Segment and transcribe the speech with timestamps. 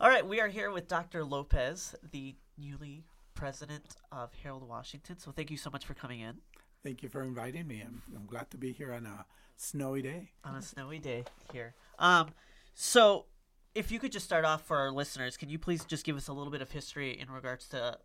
[0.00, 1.24] All right, we are here with Dr.
[1.24, 3.04] Lopez, the newly
[3.34, 5.18] president of Harold Washington.
[5.18, 6.38] So thank you so much for coming in
[6.82, 7.82] Thank you for inviting me.
[7.84, 9.26] I'm, I'm glad to be here on a
[9.56, 10.30] snowy day.
[10.44, 11.74] on a snowy day here.
[11.98, 12.28] Um,
[12.72, 13.26] so
[13.74, 16.28] if you could just start off for our listeners, can you please just give us
[16.28, 17.98] a little bit of history in regards to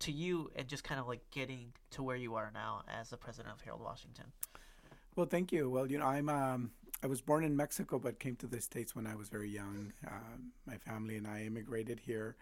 [0.00, 3.18] to you and just kind of like getting to where you are now as the
[3.18, 4.26] president of Harold Washington?
[5.14, 5.68] Well, thank you.
[5.68, 6.70] Well, you know, I'm um,
[7.02, 9.92] I was born in Mexico, but came to the states when I was very young.
[10.06, 12.36] Um, my family and I immigrated here.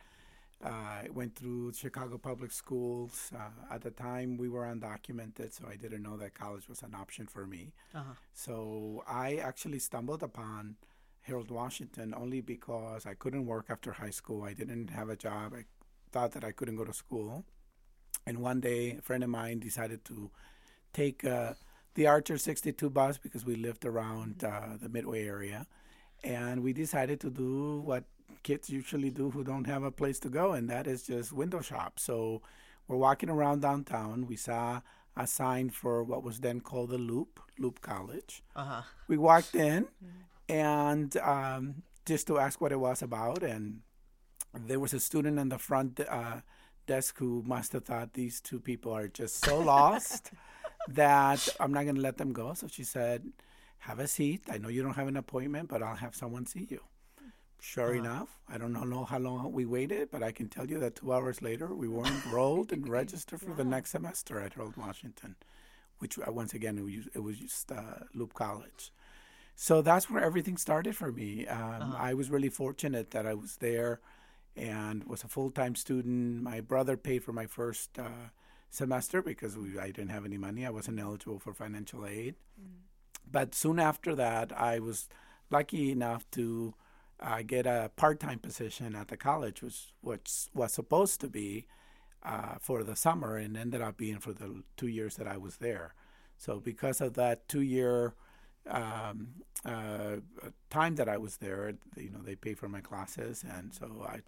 [0.64, 3.30] Uh, I went through Chicago public schools.
[3.32, 6.94] Uh, at the time, we were undocumented, so I didn't know that college was an
[6.96, 7.72] option for me.
[7.94, 8.14] Uh-huh.
[8.34, 10.74] So I actually stumbled upon
[11.20, 14.42] Harold Washington only because I couldn't work after high school.
[14.42, 15.54] I didn't have a job.
[15.54, 15.64] I
[16.10, 17.44] thought that I couldn't go to school.
[18.26, 20.30] And one day, a friend of mine decided to
[20.92, 21.52] take uh,
[21.98, 25.66] the Archer 62 bus because we lived around uh, the Midway area.
[26.22, 28.04] And we decided to do what
[28.44, 31.60] kids usually do who don't have a place to go, and that is just window
[31.60, 31.98] shop.
[31.98, 32.40] So
[32.86, 34.28] we're walking around downtown.
[34.28, 34.80] We saw
[35.16, 38.44] a sign for what was then called the Loop, Loop College.
[38.54, 38.82] Uh-huh.
[39.08, 39.88] We walked in
[40.48, 43.80] and um, just to ask what it was about, and
[44.54, 46.42] there was a student in the front uh,
[46.86, 50.30] desk who must have thought these two people are just so lost
[50.88, 52.54] that I'm not going to let them go.
[52.54, 53.32] So she said,
[53.80, 54.42] "Have a seat.
[54.50, 56.80] I know you don't have an appointment, but I'll have someone see you."
[57.60, 60.94] Sure enough, I don't know how long we waited, but I can tell you that
[60.94, 65.34] two hours later, we were enrolled and registered for the next semester at Harold Washington,
[65.98, 68.92] which uh, once again it was, it was just uh, Loop College.
[69.56, 71.46] So that's where everything started for me.
[71.48, 74.00] Um, I was really fortunate that I was there
[74.56, 76.42] and was a full time student.
[76.42, 78.30] My brother paid for my first uh,
[78.70, 80.66] semester because we, I didn't have any money.
[80.66, 82.34] I wasn't eligible for financial aid.
[83.30, 85.08] But soon after that, I was
[85.50, 86.74] lucky enough to
[87.20, 91.66] uh, get a part time position at the college, which, which was supposed to be
[92.22, 95.56] uh, for the summer and ended up being for the two years that I was
[95.56, 95.94] there.
[96.36, 98.14] So, because of that two year
[98.68, 99.28] um,
[99.64, 100.16] uh,
[100.70, 104.20] time that I was there, you know, they paid for my classes, and so I,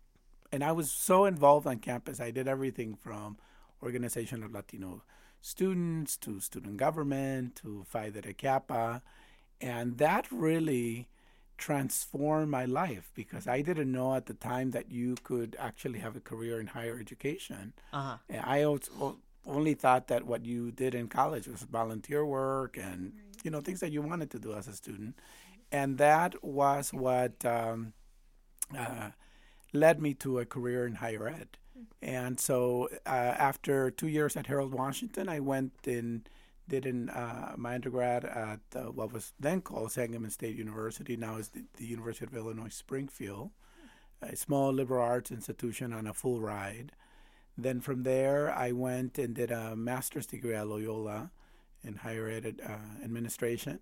[0.50, 2.20] and I was so involved on campus.
[2.20, 3.36] I did everything from
[3.82, 5.02] organization of Latino
[5.40, 9.02] students to student government to Phi Theta Kappa,
[9.60, 11.08] and that really
[11.56, 16.16] transformed my life because I didn't know at the time that you could actually have
[16.16, 17.74] a career in higher education.
[17.92, 18.16] Uh-huh.
[18.28, 23.12] And I also only thought that what you did in college was volunteer work and
[23.42, 25.16] you know things that you wanted to do as a student,
[25.72, 27.92] and that was what um,
[28.76, 29.10] uh,
[29.72, 31.56] led me to a career in higher ed.
[32.02, 36.28] And so uh, after two years at Harold Washington, I went and
[36.68, 41.36] did in, uh, my undergrad at uh, what was then called Sangamon State University, now
[41.36, 43.50] is the, the University of Illinois Springfield,
[44.22, 46.92] a small liberal arts institution on a full ride.
[47.58, 51.30] Then from there, I went and did a master's degree at Loyola
[51.82, 53.80] in higher ed uh, administration.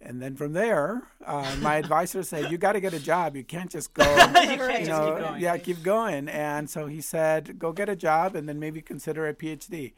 [0.00, 3.34] And then from there, uh, my advisor said, "You got to get a job.
[3.36, 5.40] You can't just go, You can't you just know, keep going.
[5.42, 9.26] yeah, keep going." And so he said, "Go get a job, and then maybe consider
[9.26, 9.92] a PhD."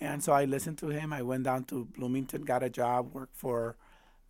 [0.00, 1.12] And so I listened to him.
[1.12, 3.76] I went down to Bloomington, got a job, worked for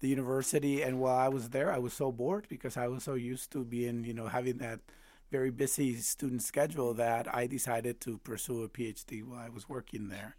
[0.00, 3.14] the university, and while I was there, I was so bored because I was so
[3.14, 4.80] used to being, you know, having that
[5.30, 10.08] very busy student schedule that I decided to pursue a PhD while I was working
[10.08, 10.36] there.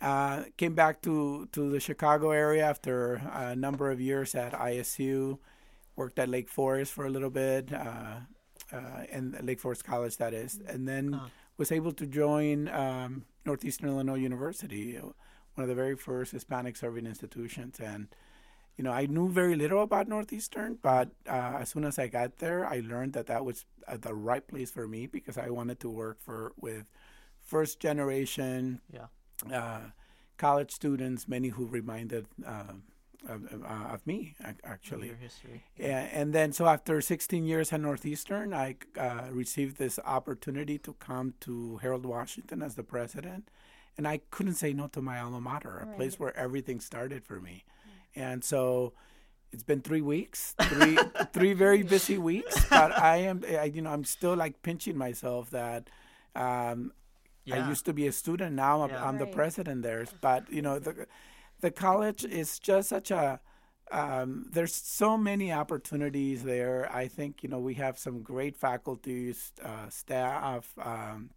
[0.00, 5.38] Uh, came back to, to the Chicago area after a number of years at ISU.
[5.96, 8.16] Worked at Lake Forest for a little bit, uh,
[8.72, 11.20] uh, and Lake Forest College, that is, and then
[11.56, 17.06] was able to join um, Northeastern Illinois University, one of the very first Hispanic serving
[17.06, 17.78] institutions.
[17.78, 18.08] And
[18.76, 22.38] you know, I knew very little about Northeastern, but uh, as soon as I got
[22.38, 25.78] there, I learned that that was uh, the right place for me because I wanted
[25.80, 26.86] to work for with
[27.40, 29.06] first generation Yeah.
[29.52, 29.80] Uh,
[30.36, 32.74] college students, many who reminded uh,
[33.28, 34.34] of, of, uh, of me
[34.64, 35.08] actually.
[35.08, 35.62] Your history.
[35.76, 40.92] Yeah, and then so after 16 years at Northeastern, I uh, received this opportunity to
[40.94, 43.50] come to Harold Washington as the president,
[43.96, 47.40] and I couldn't say no to my alma mater, a place where everything started for
[47.40, 47.64] me,
[48.14, 48.92] and so
[49.52, 50.98] it's been three weeks, three
[51.32, 55.50] three very busy weeks, but I am, I, you know, I'm still like pinching myself
[55.50, 55.88] that.
[56.36, 56.92] Um,
[57.50, 58.54] I used to be a student.
[58.56, 59.04] Now I'm, Yeah.
[59.06, 60.04] I'm the president there.
[60.20, 61.06] But you know, the
[61.60, 63.40] the college is just such a.
[63.90, 66.90] Um, there's so many opportunities there.
[66.92, 70.72] I think you know we have some great faculties, uh, staff.
[70.78, 71.30] Um,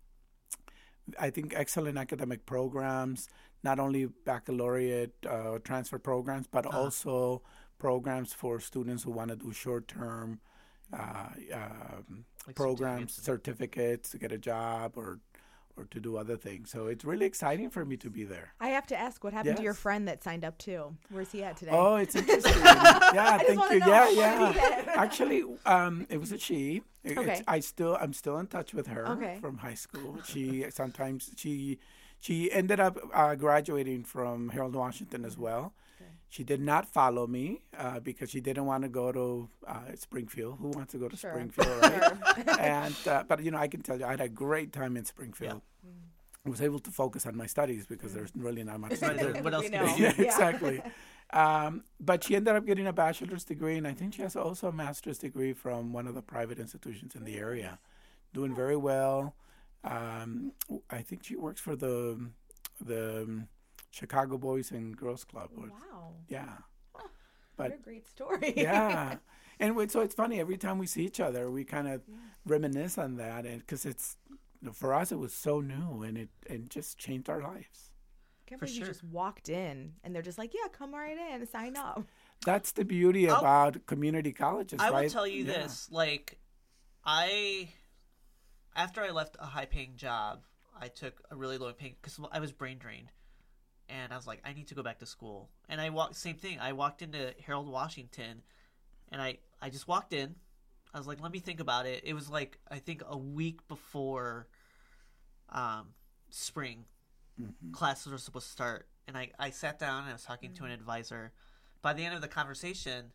[1.19, 3.30] I think excellent academic programs,
[3.63, 6.77] not only baccalaureate uh, transfer programs, but Uh-huh.
[6.83, 7.42] also
[7.80, 10.39] programs for students who want to do short term
[10.94, 15.19] uh, um, Like programs, certificates certificates to get a job or
[15.78, 16.72] or to do other things.
[16.72, 18.54] So it's really exciting for me to be there.
[18.60, 20.96] I have to ask, what happened to your friend that signed up too?
[21.10, 21.72] Where's he at today?
[21.74, 22.54] Oh, it's interesting.
[22.64, 23.80] yeah, thank you.
[23.80, 24.84] Yeah, What did he yeah.
[24.96, 26.82] Actually, um, it was a she.
[27.04, 27.42] It- Okay.
[27.48, 29.38] I still, I'm still in touch with her Okay.
[29.40, 30.18] from high school.
[30.26, 31.80] She sometimes she
[32.20, 35.74] she ended up uh, graduating from Harold Washington as well.
[36.30, 40.58] She did not follow me uh, because she didn't want to go to uh, Springfield.
[40.60, 41.32] Who wants to go to Sure.
[41.32, 42.14] Springfield, right?
[42.46, 42.60] Sure.
[42.60, 45.06] and uh, but you know, I can tell you, I had a great time in
[45.06, 45.62] Springfield.
[46.46, 49.34] I was able to focus on my studies because there's really not much to do.
[49.34, 49.96] then what else We can know.
[49.98, 50.26] yeah, Yeah.
[50.26, 50.82] exactly.
[51.34, 54.70] Um, but she ended up getting a bachelor's degree, and I think she has also
[54.70, 57.80] a master's degree from one of the private institutions in the area.
[58.34, 59.36] Doing very well.
[59.84, 60.54] Um,
[60.90, 62.30] I think she works for the
[62.80, 63.46] the
[63.92, 65.50] Chicago Boys and Girls Club.
[65.57, 66.13] Oh, or- wow.
[66.28, 66.57] Yeah,
[66.94, 67.10] What
[67.56, 68.54] but a great story.
[68.56, 69.16] yeah.
[69.60, 72.01] And we- so it's funny every time we see each other, we kind of
[72.45, 76.16] reminisce on that, and because it's you know, for us, it was so new, and
[76.18, 77.89] it and just changed our lives.
[78.45, 81.45] Can't For believe you just walked in and they're just like, yeah, come right in,
[81.48, 82.04] sign up.
[82.45, 85.04] That's the beauty I'll- about community colleges, I right?
[85.06, 85.54] will tell you Yeah.
[85.63, 86.40] this: like,
[87.04, 87.69] I
[88.75, 90.44] after I left a high-paying job,
[90.80, 93.12] I took a really low-paying because I was brain drained,
[93.89, 95.50] and I was like, I need to go back to school.
[95.69, 96.60] And I walked same thing.
[96.60, 98.42] I walked into Harold Washington,
[99.12, 100.36] and I I just walked in.
[100.94, 102.04] I was like, let me think about it.
[102.06, 104.48] It was like I think a week before,
[105.50, 105.89] um,
[106.30, 106.86] spring
[107.72, 110.66] classes were supposed to start, and I I sat down and I was talking to
[110.66, 111.31] an advisor.
[111.81, 113.12] By the end of the conversation,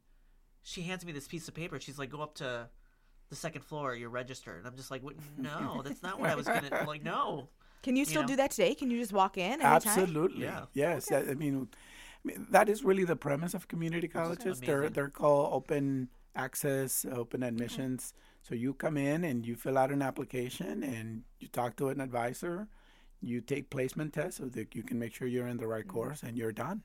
[0.63, 1.81] she hands me this piece of paper.
[1.81, 2.69] She's like, "Go up to
[3.29, 3.95] the second floor.
[3.95, 5.17] You're registered." And I'm just like, what?
[5.37, 7.49] "No, that's not what I was gonna." Like, no.
[7.83, 8.29] Can you still know?
[8.29, 8.75] do that today?
[8.75, 9.73] Can you just walk in anytime?
[9.75, 10.43] Absolutely.
[10.45, 10.67] Yeah.
[10.75, 11.07] Yes.
[11.09, 11.69] that- I mean,
[12.25, 14.61] I mean, that is really the premise of community colleges.
[14.61, 18.15] They're they're called open access, open admissions.
[18.43, 22.01] So you come in and you fill out an application and you talk to an
[22.01, 22.69] advisor.
[23.21, 26.23] You take placement tests so that you can make sure you're in the right course
[26.23, 26.83] and you're done.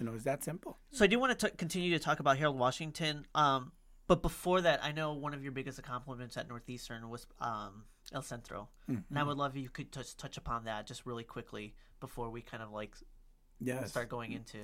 [0.00, 0.78] You know, it's that simple.
[0.90, 3.26] So I do want to t- continue to talk about Harold Washington.
[3.34, 3.72] Um,
[4.06, 8.22] but before that, I know one of your biggest accomplishments at Northeastern was um, El
[8.22, 11.74] Centro, and I would love if you could touch touch upon that just really quickly
[12.00, 12.94] before we kind of like
[13.60, 13.90] Yes.
[13.90, 14.58] start going into.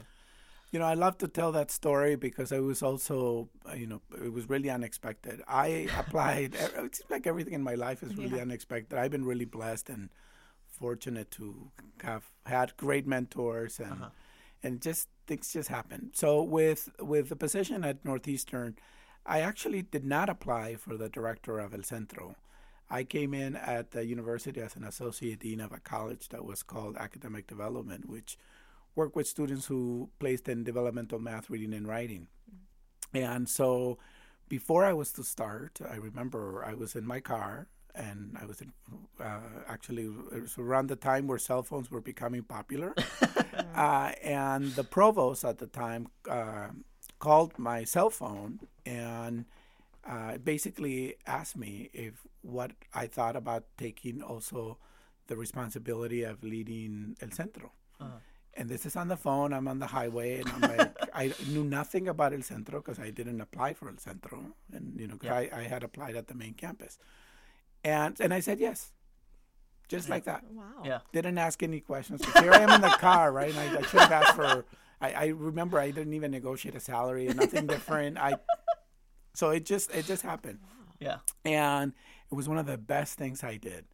[0.70, 4.00] You know, I love to tell that story because it was also, uh, you know,
[4.24, 5.42] it was really unexpected.
[5.46, 6.54] I applied.
[6.54, 8.98] It seems like everything in my life is really unexpected.
[8.98, 10.10] I've been really blessed and
[10.66, 11.70] fortunate to
[12.02, 14.06] have had great mentors and
[14.62, 16.10] and just things just happen.
[16.14, 18.76] So with with the position at Northeastern,
[19.26, 22.36] I actually did not apply for the director of El Centro.
[22.90, 26.62] I came in at the university as an associate dean of a college that was
[26.62, 28.36] called Academic Development, which
[28.94, 32.28] worked with students who placed in developmental math, reading, and writing.
[33.12, 33.98] And so
[34.48, 38.60] before I was to start, I remember I was in my car and I was
[38.60, 38.72] in,
[39.20, 42.94] uh, actually, it was around the time where cell phones were becoming popular.
[43.74, 46.68] uh, and the provost at the time uh,
[47.20, 49.44] called my cell phone and
[50.06, 54.78] uh, basically asked me if what I thought about taking also
[55.28, 57.72] the responsibility of leading El Centro.
[58.56, 59.52] And this is on the phone.
[59.52, 63.10] I'm on the highway, and I'm like, I knew nothing about El Centro because I
[63.10, 66.34] didn't apply for El Centro, and you know, 'cause I, I had applied at the
[66.34, 66.98] main campus,
[67.82, 68.92] and and I said yes,
[69.88, 70.44] just like that.
[70.52, 70.82] Wow.
[70.84, 70.98] Yeah.
[71.12, 72.22] Didn't ask any questions.
[72.24, 73.50] 'cause Here I am in the car, right?
[73.50, 74.64] And I, I should have asked for.
[75.00, 78.16] I, I remember I didn't even negotiate a salary, nothing different.
[78.18, 78.34] I,
[79.34, 80.58] so it just it just happened
[81.00, 81.18] Yeah.
[81.44, 81.92] and
[82.30, 83.84] it was one of the best things I did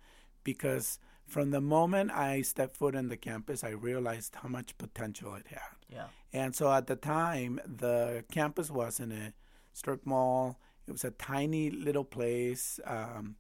[0.45, 5.35] because from the moment I stepped foot in the campus, I realized how much potential
[5.37, 5.77] it had.
[5.89, 6.07] Yeah.
[6.33, 9.33] And so at the time, the campus was in a
[9.73, 10.59] strip mall.
[10.89, 12.81] It was a tiny little place.
[12.85, 13.37] Um,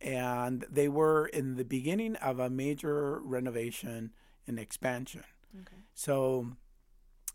[0.00, 4.12] and they were in the beginning of a major renovation
[4.46, 5.24] and expansion.
[5.62, 5.82] Okay.
[5.94, 6.52] So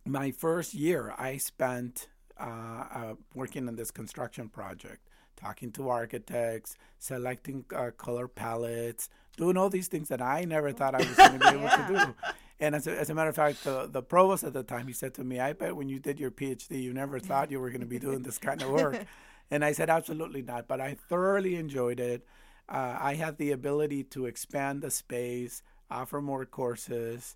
[0.05, 2.07] my first year, I spent
[2.41, 9.57] uh, uh, working on this construction project, talking to architects, selecting uh, color palettes, doing
[9.57, 12.31] all these things that I never thought I was going to be able to do.
[12.59, 14.93] And as a, as a matter of fact, the, the provost at the time, he
[14.93, 17.69] said to me, I bet when you did your PhD, you never thought you were
[17.69, 19.05] going to be doing this kind of work.
[19.51, 20.67] and I said, absolutely not.
[20.67, 22.25] But I thoroughly enjoyed it.
[22.69, 27.35] Uh, I had the ability to expand the space, offer more courses.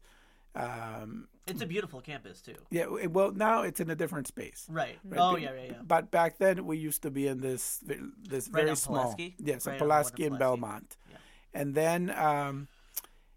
[0.55, 2.56] Um, It's a beautiful campus too.
[2.72, 4.66] yeah, well, now it's in a different space.
[4.70, 4.98] Right.
[5.04, 5.82] Right, Oh but- yeah, yeah, yeah.
[5.86, 9.36] But back then, we used to be in this this Right very on small, Pulaski?
[9.38, 11.18] yes, Right right on the one Pulaski in and Belmont, Yeah.
[11.54, 12.68] and then um,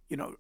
[0.09, 0.37] you know,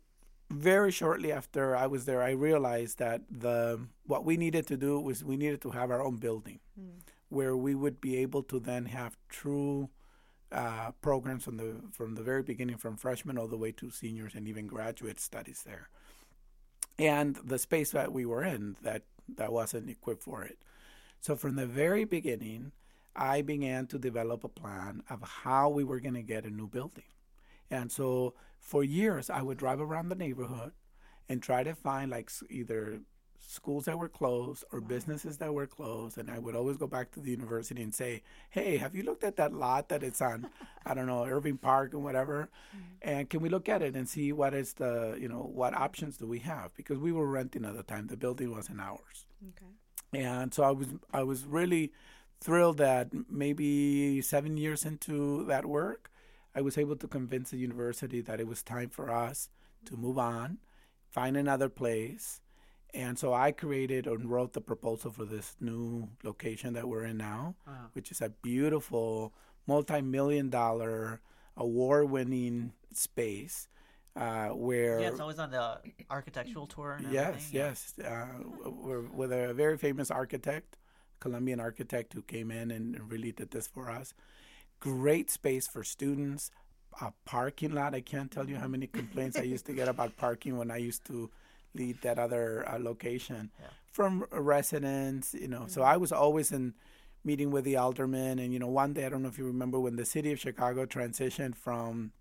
[0.50, 4.98] very shortly after I was there, I realized that the what we needed to do
[4.98, 6.60] was we needed to have our own building.
[7.30, 9.90] where we would be able to then have true
[10.50, 14.34] uh, programs from the from the very beginning, from freshmen all the way to seniors
[14.34, 15.90] and even graduate studies there.
[16.98, 19.02] And the space that we were in that
[19.36, 20.58] that wasn't equipped for it.
[21.20, 22.72] So from the very beginning,
[23.14, 26.68] I began to develop a plan of how we were going to get a new
[26.68, 27.04] building.
[27.70, 30.72] And so for years, I would drive around the neighborhood
[31.28, 33.00] and try to find like either
[33.48, 36.18] schools that were closed or businesses that were closed.
[36.18, 39.24] And I would always go back to the university and say, hey, have you looked
[39.24, 40.48] at that lot that it's on,
[40.84, 42.50] I don't know, Irving Park and whatever?
[42.76, 43.10] Mm-hmm.
[43.10, 46.18] And can we look at it and see what is the, you know, what options
[46.18, 46.74] do we have?
[46.74, 49.66] Because we were renting at the time, the building wasn't ours Okay.
[50.12, 51.92] and so I was I was really
[52.40, 56.10] thrilled that maybe seven years into that work,
[56.54, 59.48] I was able to convince the university that it was time for us
[59.86, 60.02] to mm-hmm.
[60.02, 60.58] move on,
[61.10, 62.40] find another place,
[62.94, 67.16] and so I created and wrote the proposal for this new location that we're in
[67.18, 67.90] now, Wow.
[67.92, 69.32] which is a beautiful
[69.66, 71.20] multi-million dollar
[71.56, 73.68] award-winning space
[74.16, 75.78] uh, where Yeah, it's always on the
[76.10, 76.92] architectural tour.
[76.94, 77.94] And Yes, yes.
[78.02, 78.26] Uh,
[78.64, 80.76] we're with a very famous architect,
[81.20, 84.14] Colombian architect, who came in and really did this for us.
[84.80, 86.50] Great space for students.
[87.00, 87.94] A parking lot.
[87.94, 90.78] I can't tell you how many complaints I used to get about parking when I
[90.78, 91.30] used to
[91.74, 93.66] lead that other uh, location Yeah.
[93.92, 95.34] from residents.
[95.34, 96.74] You know, so I was always in
[97.24, 98.38] meeting with the aldermen.
[98.38, 100.38] And you know, one day I don't know if you remember when the city of
[100.38, 102.12] Chicago transitioned from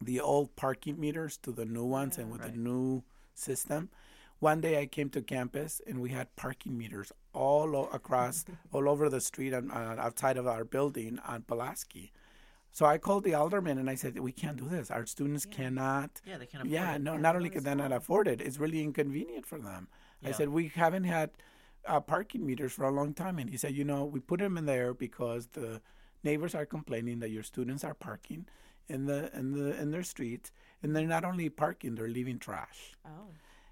[0.00, 2.52] the old parking meters to the new ones and with Right.
[2.52, 3.02] the new
[3.34, 3.88] system.
[4.38, 8.88] One day I came to campus and we had parking meters all o- across, all
[8.88, 12.12] over the street on, uh, outside of our building on Pulaski.
[12.76, 14.90] So I called the alderman and I said, "We can't do this.
[14.90, 16.20] Our students cannot.
[16.26, 17.00] Yeah, they can afford Yeah, it.
[17.00, 19.88] no, not only can they not afford it, it's really inconvenient for them."
[20.22, 21.30] I said, "We haven't had
[21.86, 24.58] uh, parking meters for a long time," and he said, "You know, we put them
[24.58, 25.80] in there because the
[26.22, 28.44] neighbors are complaining that your students are parking
[28.88, 30.52] in the in the in their streets,
[30.82, 33.28] and they're not only parking, they're leaving trash." Oh,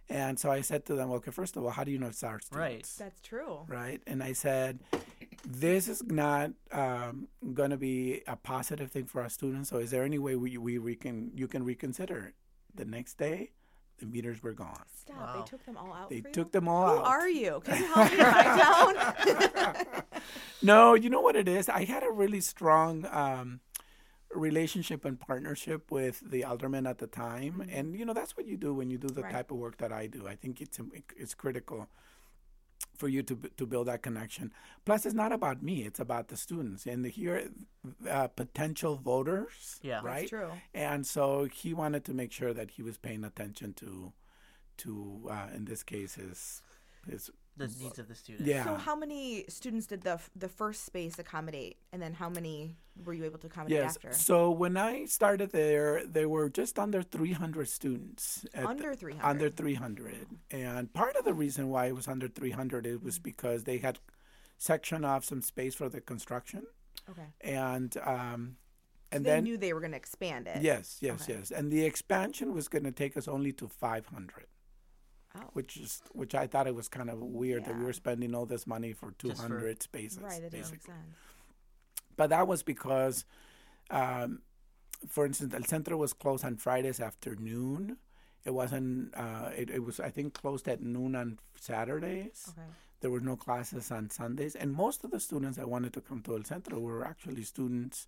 [0.09, 2.25] And so I said to them, "Okay, first of all, how do you know it's
[2.25, 2.89] our students?" Right.
[2.97, 3.55] that's true.
[3.69, 4.01] right?
[4.07, 4.79] And I said,
[5.47, 9.69] this is not um, going to be a positive thing for our students.
[9.71, 12.35] So is there any way we, we recon, you can reconsider it?
[12.75, 13.51] The next day,
[13.99, 14.83] the meters were gone.
[14.99, 15.17] Stop.
[15.17, 15.37] Wow.
[15.45, 17.05] They took them all out They for took them all Who out.
[17.07, 17.63] Who are you?
[17.65, 20.05] Can you help me find out?
[20.63, 21.69] No, you know what it is?
[21.69, 23.61] I had a really strong um,
[24.35, 27.63] relationship and partnership with the alderman at the time.
[27.71, 29.33] And, you know, that's what you do when you do the Right.
[29.33, 30.27] type of work that I do.
[30.27, 30.81] I think it's,
[31.17, 31.89] it's critical
[32.97, 34.53] for you to, to build that connection.
[34.85, 36.87] Plus, it's not about me, it's about the students.
[36.87, 37.51] And here,
[38.09, 40.01] uh, potential voters, Yeah.
[40.03, 40.21] Right?
[40.21, 40.51] That's true.
[40.73, 44.13] And so he wanted to make sure that he was paying attention to,
[44.79, 46.63] to uh, in this case, his,
[47.09, 48.47] his The needs of the students.
[48.49, 48.65] yeah.
[48.65, 52.75] So how many students did the f- the first space accommodate, and then how many
[53.05, 53.95] were you able to accommodate Yes.
[53.97, 54.13] after?
[54.13, 58.45] So when I started there, there were just under 300 students.
[58.55, 59.25] at the- Under 300.
[59.25, 60.27] Under 300.
[60.51, 63.99] And part of the reason why it was under 300 it was because they had
[64.59, 66.67] sectioned off some space for the construction.
[67.09, 67.27] Okay.
[67.41, 68.57] And um,
[69.13, 70.61] So and they then knew they were going to expand it.
[70.63, 71.35] yes, yes, Okay.
[71.39, 71.51] yes.
[71.53, 74.47] And the expansion was going to take us only to 500.
[75.37, 75.41] Oh.
[75.53, 78.47] Which is which I thought it was kind of weird that we were spending all
[78.47, 80.21] this money for Just for- 200 spaces.
[80.21, 80.41] Right.
[80.41, 81.17] That basically make sense.
[82.17, 83.25] but that was because,
[83.91, 84.43] um,
[85.09, 87.97] for instance, El Centro was closed on Fridays afternoon.
[88.45, 89.13] It wasn't.
[89.17, 92.47] Uh, it, it was, I think, closed at noon on Saturdays.
[92.51, 92.69] Okay.
[93.01, 96.23] There were no classes on Sundays, and most of the students that wanted to come
[96.23, 98.07] to El Centro were actually students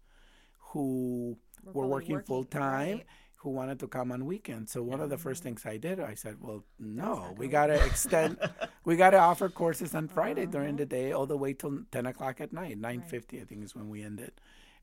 [0.71, 2.99] who We're were working, working, full time.
[2.99, 3.07] right.
[3.41, 4.73] Who wanted to come on weekends?
[4.73, 7.87] So one of the first things I did, I said, "Well, no, we gonna gotta
[7.87, 8.39] extend.
[8.85, 10.51] we gotta offer courses on Friday Uh-huh.
[10.53, 12.79] during the day, all the way till ten o'clock at night.
[12.79, 14.33] Nine fifty, I think, is when we ended,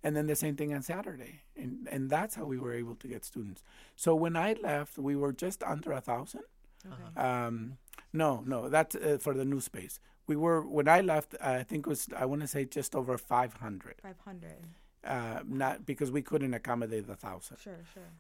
[0.04, 3.08] and then the same thing on Saturday, and and that's how we were able to
[3.08, 3.64] get students.
[3.96, 6.44] So when I left, we were just under a thousand.
[6.86, 7.20] Okay.
[7.20, 7.78] Um,
[8.14, 10.00] no, no, that's uh, for the new space.
[10.28, 11.36] We were when I left.
[11.42, 13.96] I think it was I want to say just over five hundred.
[14.02, 14.68] 500.
[15.06, 18.12] Uh, not because we couldn't accommodate the thousand Sure, sure.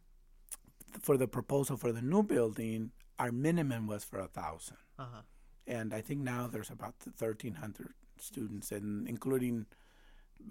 [1.01, 5.21] For the proposal for the new building, our minimum was for a thousand, Uh huh.
[5.67, 9.65] and I think now there's about thirteen hundred students, and including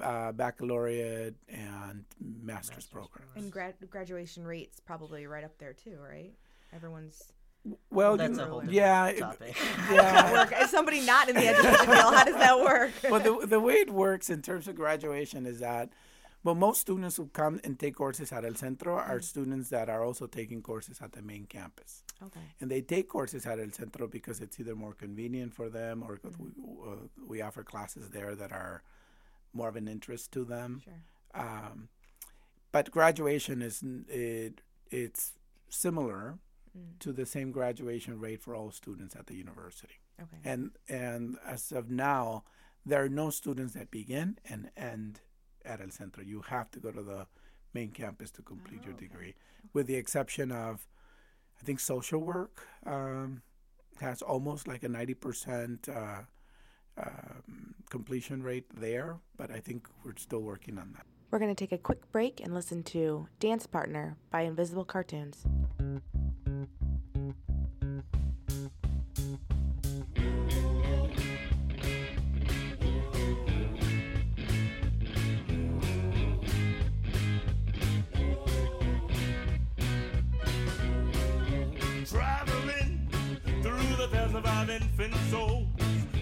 [0.00, 3.24] uh, baccalaureate and master's, Master's program.
[3.26, 3.44] program.
[3.44, 6.32] And grad- graduation rates probably right up there too, right?
[6.72, 7.32] Everyone's
[7.90, 9.54] Well, That's you a whole yeah, it- topic.
[9.90, 10.32] yeah.
[10.32, 10.52] work.
[10.52, 12.92] As somebody not in the education field, how does that work?
[13.10, 15.90] well, the, the way it works in terms of graduation is that,
[16.44, 20.02] well, most students who come and take courses at El Centro are students that are
[20.04, 22.02] also taking courses at the main campus.
[22.22, 22.40] Okay.
[22.60, 26.18] and they take courses at El Centro because it's either more convenient for them or
[26.18, 26.50] 'cause we,
[26.86, 28.82] uh, we offer classes there that are
[29.52, 30.80] more of an interest to them.
[30.84, 31.02] Sure.
[31.34, 31.88] Um,
[32.70, 35.32] but graduation is it it's
[35.68, 36.38] similar
[36.78, 36.98] Mm.
[37.00, 39.98] to the same graduation rate for all students at the university.
[40.20, 40.38] Okay.
[40.44, 42.44] And and as of now,
[42.86, 45.20] there are no students that begin and end
[45.64, 46.22] at El Centro.
[46.22, 47.26] You have to go to the
[47.74, 49.06] main campus to complete Oh, your okay.
[49.06, 49.34] degree,
[49.72, 50.86] with the exception of,
[51.60, 53.42] I think social work um,
[54.00, 55.88] has almost like a ninety percent.
[55.88, 56.22] Uh,
[56.98, 61.06] um, completion rate there, but I think we're still working on that.
[61.30, 65.46] We're going to take a quick break and listen to Dance Partner by Invisible Cartoons.
[84.32, 85.66] The of our infant souls.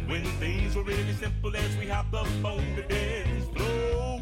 [0.06, 4.20] When things were really simple as we hopped up on the dance floor.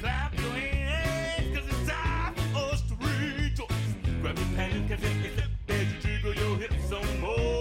[0.00, 4.20] Clap your hands, cause it's time for us to rejoice.
[4.20, 7.55] Grab your and take a sip as you jiggle your hips some more.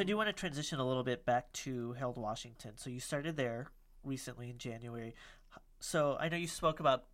[0.00, 2.78] So, do you want to transition a little bit back to Harold Washington?
[2.78, 3.66] So, you started there
[4.02, 5.14] recently in January.
[5.78, 7.04] So, I know you spoke about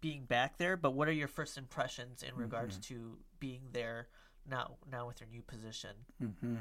[0.00, 4.08] being back there, but what are your first impressions in regards to being there
[4.50, 4.74] now?
[4.90, 6.56] Now with your new position, hmm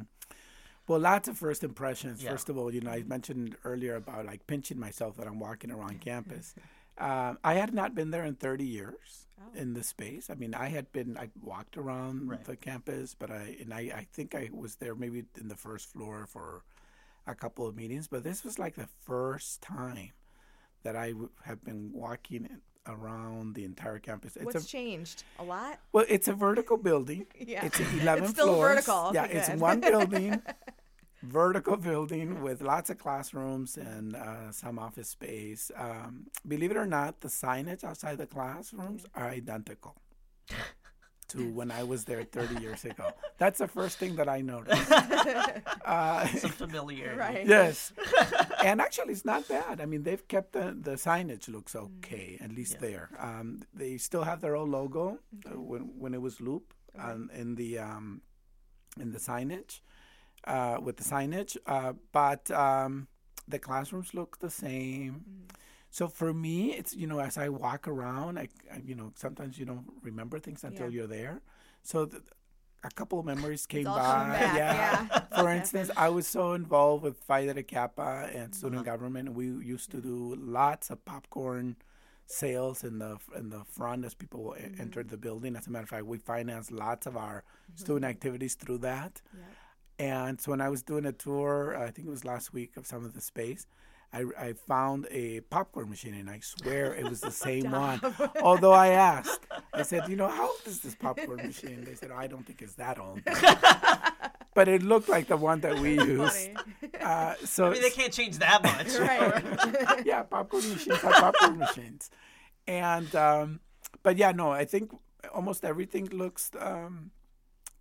[0.88, 2.24] Well, lots of first impressions.
[2.24, 2.30] Yeah.
[2.30, 5.72] First of all, you know, I mentioned earlier about like pinching myself that I'm walking
[5.72, 6.54] around campus.
[7.00, 9.60] Um, I had not been there in 30 years Oh.
[9.60, 10.30] in the space.
[10.30, 12.44] I mean, I had been, I walked around Right.
[12.46, 15.92] the campus, but I, and I, I think I was there maybe in the first
[15.92, 16.64] floor for
[17.28, 20.12] a couple of meetings, but this was like the first time
[20.84, 22.48] that I w- have been walking
[22.88, 24.36] around the entire campus.
[24.38, 25.24] It's What's a changed?
[25.40, 25.80] A lot?
[25.92, 27.26] well, it's a vertical building.
[27.38, 27.66] Yeah.
[27.66, 28.76] It's 11 It's still floors.
[28.76, 29.12] vertical.
[29.14, 30.42] Yeah, it's one building,
[31.26, 35.72] vertical building with lots of classrooms and uh, some office space.
[35.78, 39.96] Um, believe it or not, the signage outside the classrooms are identical
[41.30, 43.12] to when I was there 30 years ago.
[43.38, 44.92] That's the first thing that I noticed.
[45.86, 47.20] Uh, Some familiarity.
[47.20, 47.46] Right.
[47.48, 47.94] yes.
[48.64, 49.80] and actually, it's not bad.
[49.80, 53.10] I mean, they've kept the, the signage looks okay, at least there.
[53.20, 57.54] Um, they still have their old logo uh, when when it was Loop um, in
[57.54, 58.22] the um,
[59.00, 59.82] in the signage
[60.46, 63.08] uh, with the signage, uh, but um,
[63.48, 65.24] the classrooms look the same.
[65.90, 69.58] So for me, it's you know as I walk around, I, I you know sometimes
[69.58, 70.96] you don't remember things until Yeah.
[70.96, 71.42] you're there.
[71.84, 72.24] So th-
[72.84, 73.98] a couple of memories came by.
[73.98, 75.06] back, yeah.
[75.42, 79.34] For instance, I was so involved with Phi Theta Kappa and student government.
[79.34, 81.78] We used to do lots of popcorn
[82.28, 85.56] sales in the in the front as people e- entered the building.
[85.56, 87.44] As a matter of fact, we financed lots of our
[87.76, 89.22] student activities through that.
[89.98, 92.86] And so when I was doing a tour, I think it was last week of
[92.86, 93.66] some of the space,
[94.16, 98.00] I, I found a popcorn machine, and I swear it was the same one.
[98.42, 101.84] Although I asked, I said, you know, how old is this popcorn machine?
[101.84, 103.22] They said, oh, I don't think it's that old.
[104.54, 106.50] but it looked like the one that we use.
[107.02, 108.96] Uh, so I mean, they can't change that much.
[108.98, 110.06] Right.
[110.06, 112.10] yeah, popcorn machines are popcorn machines.
[112.68, 113.60] And um,
[114.02, 114.92] but yeah, no, I think
[115.34, 117.12] almost everything looks um,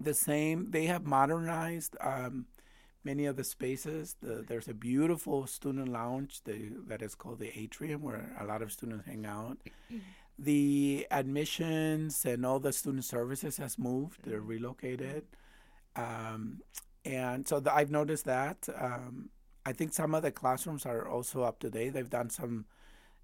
[0.04, 0.70] the same.
[0.70, 2.46] They have modernized um,
[3.04, 4.16] many of the spaces.
[4.20, 8.62] The, there's a beautiful student lounge the, that is called the Atrium, where a lot
[8.62, 9.58] of students hang out.
[10.38, 14.20] The admissions and all the student services has moved.
[14.24, 15.24] They're relocated.
[15.96, 16.62] Um,
[17.04, 18.68] and so the, I've noticed that.
[18.76, 19.30] Um,
[19.66, 21.90] I think some of the classrooms are also up to date.
[21.90, 22.66] They've done some,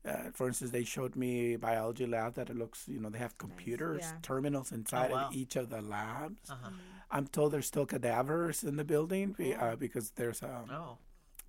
[0.06, 3.36] uh, for instance, they showed me biology lab that it looks, you know, they have
[3.38, 4.12] computers, yeah.
[4.22, 5.28] terminals inside wow.
[5.28, 6.50] of each of the labs.
[6.50, 6.70] Uh-huh.
[7.10, 10.98] I'm told there's still cadavers in the building uh, because there's a Oh.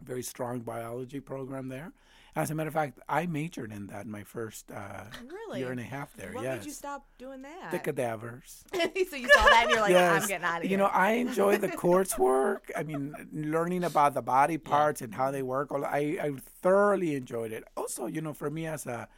[0.02, 1.94] very strong biology program there.
[2.34, 5.60] As a matter of fact, I majored in that in my first uh, Really?
[5.60, 6.32] year and a half there.
[6.32, 7.72] What yes, made you stop doing that?
[7.72, 8.63] the cadavers.
[8.74, 8.80] so
[9.17, 10.24] you saw that and you're like, yes.
[10.24, 10.72] I'm getting out of here.
[10.72, 12.60] You know, I enjoy the coursework.
[12.76, 15.72] I mean, learning about the body parts and how they work.
[15.74, 17.65] I, I thoroughly enjoyed it.
[17.76, 19.10] Also, you know, for me as a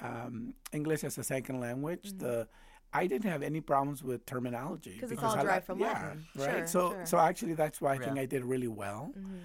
[0.00, 2.46] um, English as a second language, the
[2.92, 5.00] I didn't have any problems with terminology Mm-hmm.
[5.00, 6.26] 'Cause it's all derived from yeah, Latin.
[6.36, 6.50] right?
[6.58, 7.06] Sure, so, sure.
[7.06, 9.12] so actually, that's why I think I did really well.
[9.18, 9.38] Mm-hmm.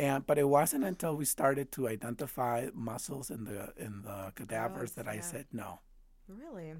[0.00, 4.94] And but it wasn't until we started to identify muscles in the in the cadavers
[4.94, 5.80] Gross, that I said no.
[6.26, 6.72] really?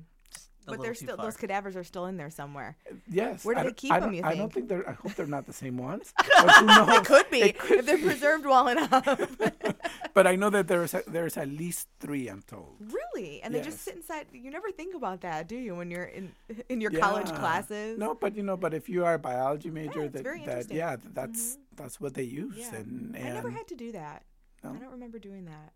[0.66, 1.24] A but they're still far.
[1.24, 2.76] those cadavers are still in there somewhere.
[3.10, 3.44] Yes.
[3.46, 4.52] Where do I they keep I 'em, don't- you I don't think?
[4.52, 4.88] think they're.
[4.88, 6.12] I hope they're not the same ones.
[6.44, 6.88] But who knows?
[6.98, 8.02] It could be It could if they're be.
[8.04, 8.90] preserved well enough.
[10.12, 12.28] But I know that there's there's at least three.
[12.28, 12.76] I'm told.
[12.80, 13.40] really?
[13.42, 14.26] And they just sit inside.
[14.32, 15.74] You never think about that, do you?
[15.76, 16.32] When you're in
[16.68, 17.96] in your college classes.
[17.98, 20.48] No, but you know, but if you are a biology major, it's that, very that
[20.48, 20.76] interesting.
[20.76, 21.76] yeah, th- that's mm-hmm.
[21.76, 22.56] that's what they use.
[22.58, 22.74] Yeah.
[22.76, 24.24] And, I never had to do that.
[24.64, 24.70] No?
[24.74, 25.72] I don't remember doing that.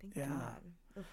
[0.00, 0.28] Thank Yeah.
[0.28, 0.62] God.
[0.98, 1.04] Ugh.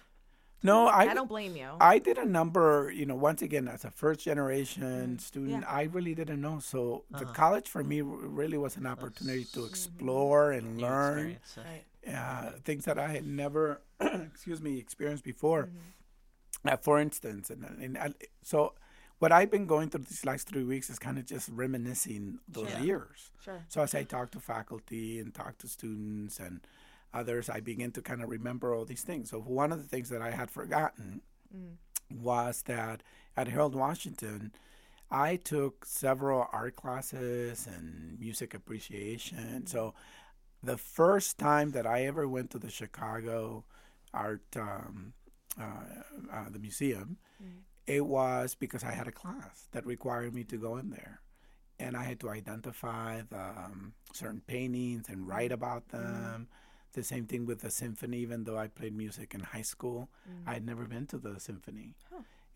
[0.62, 1.68] No, I I don't blame you.
[1.80, 5.72] I did a number, you know, once again, as a first generation student, Mm-hmm.
[5.72, 5.80] Yeah.
[5.80, 6.58] I really didn't know.
[6.60, 7.32] So the Uh-huh.
[7.34, 11.58] college for me really was an opportunity to explore and New learn experience,
[12.06, 12.64] uh, Right.
[12.64, 15.64] things that I had never, excuse me, experienced before.
[15.66, 16.68] Mm-hmm.
[16.68, 18.74] Uh, for instance, and, and I, so
[19.18, 22.70] what I've been going through these last three weeks is kind of just reminiscing those
[22.70, 22.80] Sure.
[22.80, 23.32] years.
[23.44, 23.64] Sure.
[23.68, 26.60] So as I talk to faculty and talk to students and
[27.12, 29.30] others, I begin to kind of remember all these things.
[29.30, 31.22] So one of the things that I had forgotten
[32.10, 33.02] was that
[33.36, 34.52] at Harold Washington,
[35.10, 39.66] I took several art classes and music appreciation.
[39.66, 39.94] So
[40.62, 43.64] the first time that I ever went to the Chicago
[44.14, 45.12] Art, um,
[45.60, 45.64] uh,
[46.32, 47.16] uh, the museum,
[47.86, 51.20] it was because I had a class that required me to go in there.
[51.80, 56.48] And I had to identify the um, certain paintings and write about them.
[56.92, 60.08] The same thing with the symphony, even though I played music in high school,
[60.46, 61.94] I had never been to the symphony.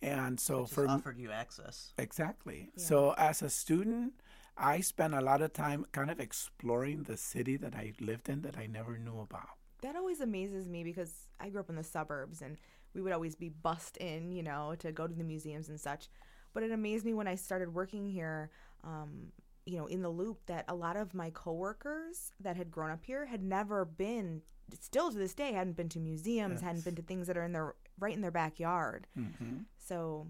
[0.03, 1.93] And so Just for offered you access.
[1.99, 2.71] Exactly.
[2.77, 4.15] So as a student,
[4.57, 8.43] I spent a lot of time kind of exploring the city that I lived in
[8.43, 9.49] that I never knew about.
[9.83, 12.57] That always amazes me because I grew up in the suburbs and
[12.95, 16.09] we would always be bussed in, you know, to go to the museums and such.
[16.53, 18.51] But it amazed me when I started working here,
[18.85, 19.33] um,
[19.67, 23.05] you know, in the loop that a lot of my coworkers that had grown up
[23.05, 24.43] here had never been,
[24.81, 27.53] still to this day, hadn't been to museums, hadn't been to things that are in
[27.53, 29.07] their right in their backyard.
[29.19, 29.59] Mm-hmm.
[29.79, 30.27] So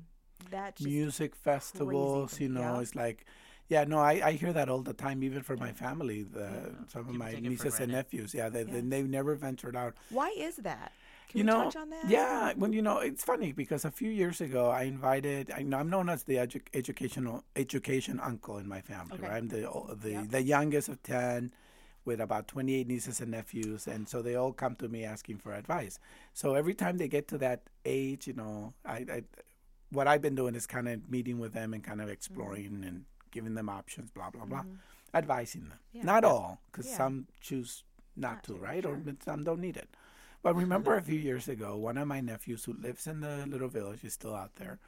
[0.50, 2.80] that just Music festivals, you know, yeah.
[2.80, 3.24] it's like,
[3.68, 7.00] yeah, no, I, I hear that all the time, even for my family, the, some
[7.00, 8.34] of People my take it for nieces and nephews.
[8.34, 8.82] Yeah, they, they, Yeah.
[8.84, 9.94] they've never ventured out.
[10.10, 10.92] why is that?
[11.28, 12.08] Can you know, touch on that?
[12.08, 12.52] yeah.
[12.56, 15.50] Well, you know, it's funny because a few years ago, I invited.
[15.50, 19.14] I know I'm known as the edu- educational education uncle in my family.
[19.18, 19.22] Okay.
[19.28, 19.32] Right?
[19.36, 19.68] I'm the
[20.00, 20.28] the Yep.
[20.28, 21.52] the youngest of ten,
[22.04, 25.52] with about 28 nieces and nephews, and so they all come to me asking for
[25.54, 25.98] advice.
[26.34, 29.22] So every time they get to that age, you know, I, I
[29.90, 33.04] what I've been doing is kind of meeting with them and kind of exploring and
[33.32, 34.64] giving them options, blah blah blah,
[35.14, 35.78] advising them.
[35.88, 35.98] Mm-hmm.
[35.98, 36.04] Yeah.
[36.04, 36.96] Not all, because Yeah.
[36.96, 37.82] some choose
[38.16, 38.84] not, Not to, to, right?
[38.86, 39.88] Or some don't need it.
[40.44, 43.68] But remember a few years ago, one of my nephews who lives in the little
[43.68, 44.78] village, he's still out there,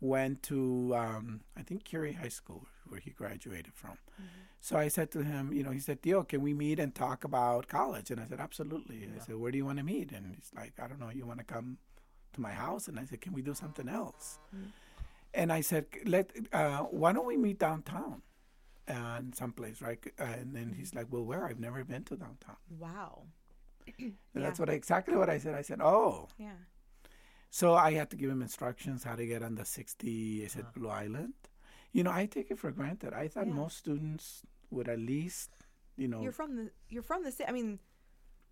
[0.00, 3.92] went to, um, I think, Curie High School, where he graduated from.
[3.92, 4.40] Mm-hmm.
[4.60, 7.22] So I said to him, you know, he said, Tio, can we meet and talk
[7.22, 8.10] about college?
[8.10, 9.08] And I said, absolutely.
[9.14, 10.10] I said, where do you want to meet?
[10.10, 11.78] And he's like, I don't know, you want to come
[12.32, 12.88] to my house?
[12.88, 14.40] And I said, can we do something else?
[15.34, 18.22] And I said, let, uh, why don't we meet downtown?
[18.88, 19.98] And someplace, right?
[20.18, 21.44] Uh, and then he's like, "Well, where?
[21.44, 23.24] I've never been to downtown." Wow.
[23.98, 24.42] And Yeah.
[24.42, 25.54] that's what I, exactly what I said.
[25.54, 26.56] I said, "Oh." Yeah.
[27.50, 30.66] So I had to give him instructions how to get on the 60, is it
[30.74, 31.34] Blue Island?
[31.92, 33.14] You know, I take it for granted.
[33.14, 33.54] I thought Yeah.
[33.54, 35.50] most students would at least,
[35.96, 37.48] you know, You're from the you're from the city.
[37.48, 37.78] I mean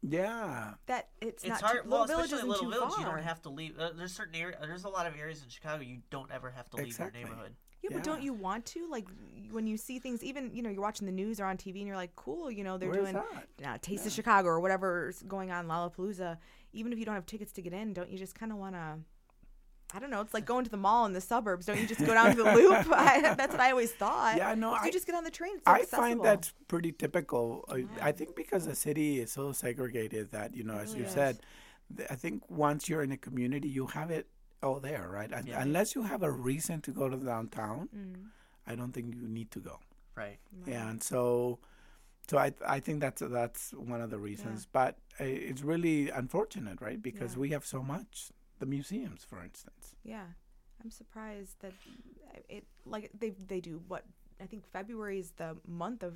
[0.07, 1.83] yeah, that it's, It's not hard.
[1.85, 3.01] too, well, Little Village especially isn't Little too Village, far.
[3.01, 3.79] you don't have to leave.
[3.79, 4.59] Uh, there's certain areas.
[4.61, 7.21] There's a lot of areas in Chicago you don't ever have to leave Exactly.
[7.21, 7.57] your neighborhood.
[7.85, 8.89] Yeah, but don't you want to?
[8.91, 9.07] Like
[9.51, 11.87] when you see things, even you know, you're watching the news or on TV, and
[11.87, 13.23] you're like, cool, you know, they're Where's doing
[13.65, 16.39] uh, Taste of Chicago or whatever's going on Lollapalooza.
[16.73, 18.75] Even if you don't have tickets to get in, don't you just kind of want
[18.75, 18.97] to?
[19.95, 20.23] I don't know.
[20.23, 21.67] It's like going to the mall in the suburbs.
[21.67, 22.87] Don't you just go down to the loop?
[22.91, 24.39] I, that's what I always thought.
[24.39, 25.57] Yeah, no, I- you just get on the train.
[25.59, 25.99] So I accessible.
[26.03, 27.65] find that's pretty typical.
[27.69, 31.13] I- I think because the city is so segregated that, you know, as you is.
[31.13, 31.41] said,
[32.11, 34.27] I think once you're in a community, you have it
[34.65, 35.33] all there, right?
[35.33, 35.63] Un- Yeah.
[35.63, 38.31] Unless you have a reason to go to downtown, Mm.
[38.67, 39.79] I don't think you need to go.
[40.17, 40.39] Right.
[40.67, 41.59] and so
[42.29, 44.67] so I I think that's that's one of the reasons.
[44.67, 47.01] But uh, it's really unfortunate, right?
[47.03, 47.41] Because Yeah.
[47.43, 48.31] we have so much.
[48.61, 49.95] The museums, for instance.
[50.05, 50.27] Yeah,
[50.81, 51.75] I'm surprised that
[52.49, 54.05] it like they they do what
[54.41, 56.15] I think February is the month of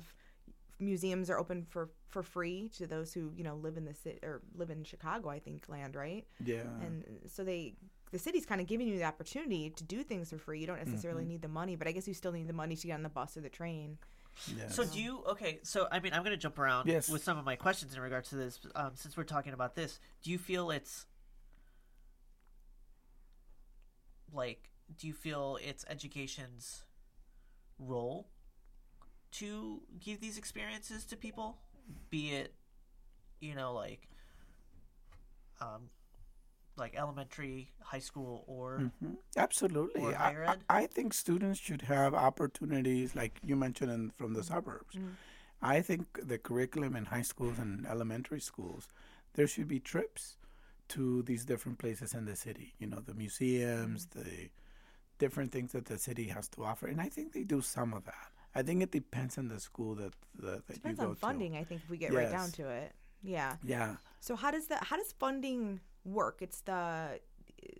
[0.79, 4.19] museums are open for for free to those who you know live in the city
[4.23, 5.29] or live in Chicago.
[5.29, 6.61] I think land right, Yeah.
[6.81, 7.75] and so they
[8.11, 10.59] the city's kind of giving you the opportunity to do things for free.
[10.59, 11.29] You don't necessarily Mm-hmm.
[11.31, 13.09] need the money, but I guess you still need the money to get on the
[13.09, 13.97] bus or the train.
[14.57, 14.69] yeah.
[14.69, 15.23] So do you?
[15.29, 15.59] Okay.
[15.63, 17.09] So I mean, I'm going to jump around Yes.
[17.09, 18.59] with some of my questions in regards to this.
[18.75, 21.05] Um, since we're talking about this, do you feel it's
[24.31, 24.69] like?
[24.97, 26.83] Do you feel it's education's
[27.77, 28.27] role
[29.33, 31.57] to give these experiences to people,
[32.09, 32.53] be it,
[33.39, 34.07] you know, like,
[35.61, 35.89] um,
[36.77, 39.17] like elementary, high school, or Mhm.
[39.35, 40.01] Absolutely.
[40.01, 40.63] Or I- higher ed?
[40.69, 44.97] I think students should have opportunities like you mentioned in, from the suburbs.
[45.61, 48.87] I think the curriculum in high schools and elementary schools,
[49.33, 50.37] there should be trips
[50.89, 52.73] to these different places in the city.
[52.79, 54.49] You know, the museums, the
[55.17, 58.05] different things that the city has to offer, and I think they do some of
[58.05, 58.31] that.
[58.55, 61.57] I think it depends on the school that that, that Depends you go on funding.
[61.57, 63.55] I think if we get right down to it, yeah.
[63.63, 63.95] Yeah.
[64.19, 66.39] So how does that how does funding work?
[66.41, 67.19] It's the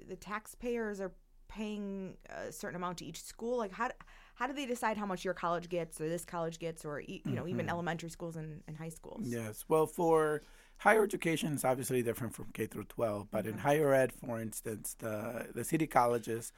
[0.07, 1.11] the taxpayers are
[1.47, 3.57] paying a certain amount to each school.
[3.57, 3.89] Like how
[4.35, 7.21] how do they decide how much your college gets or this college gets or you
[7.25, 9.23] know even elementary schools and, and high schools?
[9.25, 9.65] Yes.
[9.67, 10.43] Well, for
[10.77, 13.29] higher education, is obviously different from K through 12.
[13.31, 16.53] But in higher ed, for instance, the the city colleges,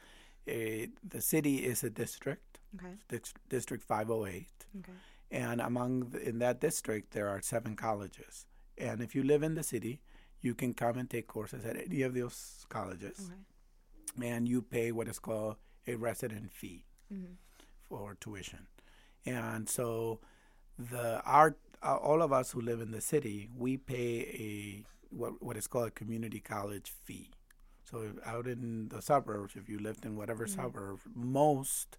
[0.48, 2.96] eh, the city is a district, Okay.
[3.10, 4.48] dis- District 508,
[4.80, 4.94] Okay.
[5.30, 8.46] and among the, in that district there are seven colleges.
[8.78, 10.02] And if you live in the city,
[10.42, 14.28] you can come and take courses at any of those colleges, Okay.
[14.28, 15.58] and you pay what is called
[15.88, 17.34] a resident fee Mm-hmm.
[17.90, 18.68] for tuition.
[19.26, 20.22] And so
[20.80, 25.42] the our uh, all of us who live in the city, we pay a what
[25.44, 27.32] what is called a community college fee.
[27.84, 31.98] So if out in the suburbs, if you lived in whatever suburb, most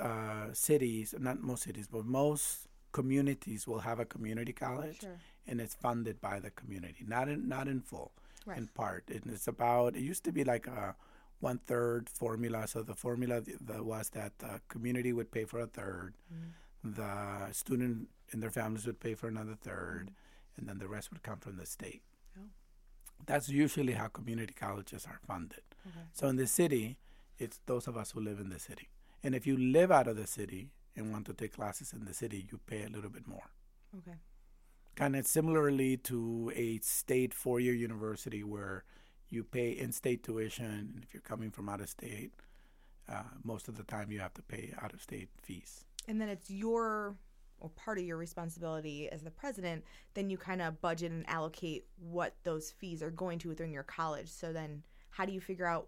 [0.00, 5.18] uh, cities, not most cities, but most communities will have a community college, Sure.
[5.46, 8.12] and it's funded by the community, not in not in full,
[8.46, 8.58] Right.
[8.58, 9.10] in part.
[9.10, 10.96] And it's about it used to be like uh, a
[11.40, 12.66] one third formula.
[12.66, 16.50] So the formula th- that was that the community would pay for a 3rd mm.
[16.84, 20.12] the student and their families would pay for another 3rd mm.
[20.56, 22.02] and then the rest would come from the state.
[22.38, 22.42] Oh.
[23.26, 25.62] That's usually how community colleges are funded.
[25.86, 26.06] Okay.
[26.12, 26.98] So in the city,
[27.38, 28.88] it's those of us who live in the city.
[29.22, 32.14] And if you live out of the city and want to take classes in the
[32.14, 33.50] city, you pay a little bit more.
[33.98, 34.16] Okay.
[34.94, 38.84] Kind of similarly to a state four year university where
[39.30, 40.66] you pay in state tuition.
[40.66, 42.32] And if you're coming from out of state,
[43.08, 45.84] uh, most of the time you have to pay out of state fees.
[46.08, 47.16] And then it's your
[47.62, 51.86] or part of your responsibility as the president, then you kind of budget and allocate
[51.96, 54.28] what those fees are going to within your college.
[54.28, 55.86] So then, how do you figure out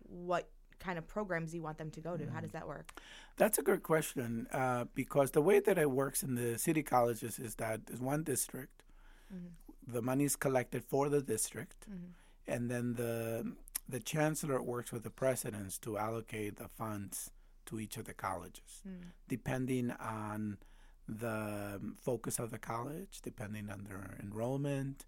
[0.00, 0.50] what
[0.84, 2.24] kind of programs you want them to go to?
[2.30, 2.58] How does mm.
[2.58, 3.00] that work?
[3.36, 7.38] That's a good question uh, because the way that it works in the city colleges
[7.38, 8.82] is that there's one district,
[9.34, 9.92] mm-hmm.
[9.92, 12.52] the money is collected for the district, mm-hmm.
[12.52, 13.52] and then the
[13.86, 17.30] the chancellor works with the presidents to allocate the funds
[17.66, 19.08] to each of the colleges, mm.
[19.28, 20.56] depending on
[21.06, 25.04] the focus of the college, depending on their enrollment,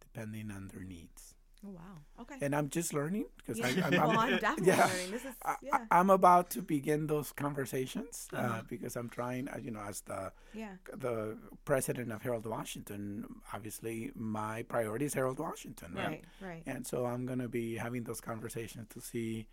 [0.00, 1.34] depending on their needs.
[1.66, 1.98] Oh wow.
[2.22, 2.36] Okay.
[2.40, 3.66] And I'm just learning because Yeah.
[3.66, 4.86] I, I'm, well, I'm, I'm definitely yeah.
[4.86, 5.10] learning.
[5.10, 5.78] This is yeah.
[5.90, 8.62] I, am about to begin those conversations uh, Uh-huh.
[8.68, 10.74] because I'm trying, uh, you know, as the yeah.
[10.96, 16.06] the president of Harold Washington, obviously my priority is Harold Washington, right?
[16.06, 16.24] Right.
[16.40, 16.62] Right.
[16.66, 19.46] And so I'm going to be having those conversations to see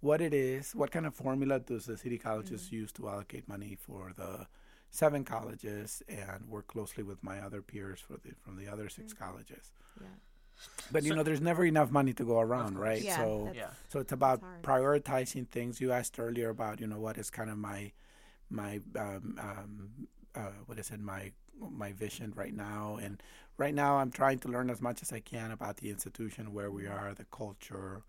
[0.00, 2.76] what it is, what kind of formula does the city colleges Mm-hmm.
[2.76, 4.46] use to allocate money for the
[4.92, 9.12] seven colleges, and work closely with my other peers for the from the other 6
[9.12, 9.24] Mm-hmm.
[9.24, 9.72] colleges.
[10.00, 10.06] Yeah.
[10.92, 13.02] But you know, there's never enough money to go around, right?
[13.02, 13.16] Yeah.
[13.16, 13.70] so Yeah.
[13.88, 14.62] so it's about hard.
[14.62, 15.80] prioritizing things.
[15.80, 17.92] You asked earlier about you know what is kind of my
[18.50, 19.90] my um, um,
[20.34, 21.32] uh, what is it my
[21.70, 23.22] my vision right now, and
[23.56, 26.70] right now I'm trying to learn as much as I can about the institution where
[26.70, 28.02] we are, the culture,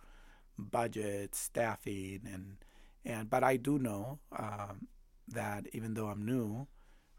[0.57, 2.57] budget, staffing, and
[3.05, 4.87] and but I do know um,
[5.27, 6.67] that even though I'm new,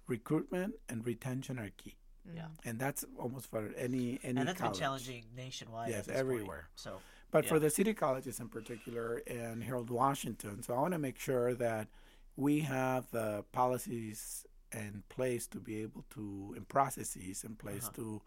[0.08, 1.96] recruitment and retention are key,
[2.34, 2.46] Yeah.
[2.64, 4.74] and that's almost for any any and that's college.
[4.74, 5.90] been challenging nationwide.
[5.90, 6.20] Yes, at this point.
[6.20, 6.68] everywhere.
[6.74, 10.98] So But for the city colleges in particular and Harold Washington, so I want to
[10.98, 11.88] make sure that
[12.36, 17.96] we have the policies in place to be able to, and processes in place Uh-huh.
[17.96, 18.22] to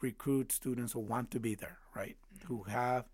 [0.00, 2.16] recruit students who want to be there, right?
[2.46, 3.04] Who have,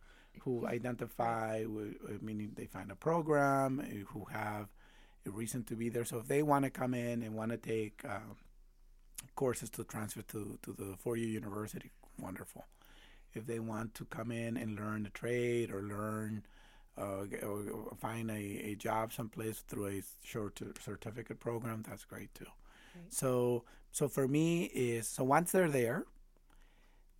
[0.40, 4.68] who identify, uh, meaning they find a program, uh, who have
[5.26, 6.04] a reason to be there.
[6.04, 8.36] So if they want to come in and want to take um,
[9.34, 12.64] courses to transfer to, to the four-year university, wonderful
[13.34, 16.42] if they want to come in and learn a trade or learn
[16.98, 22.44] uh, or find a, a job someplace through a short certificate program, that's great too.
[22.94, 23.04] Right.
[23.12, 26.04] So so for me is so once they're there,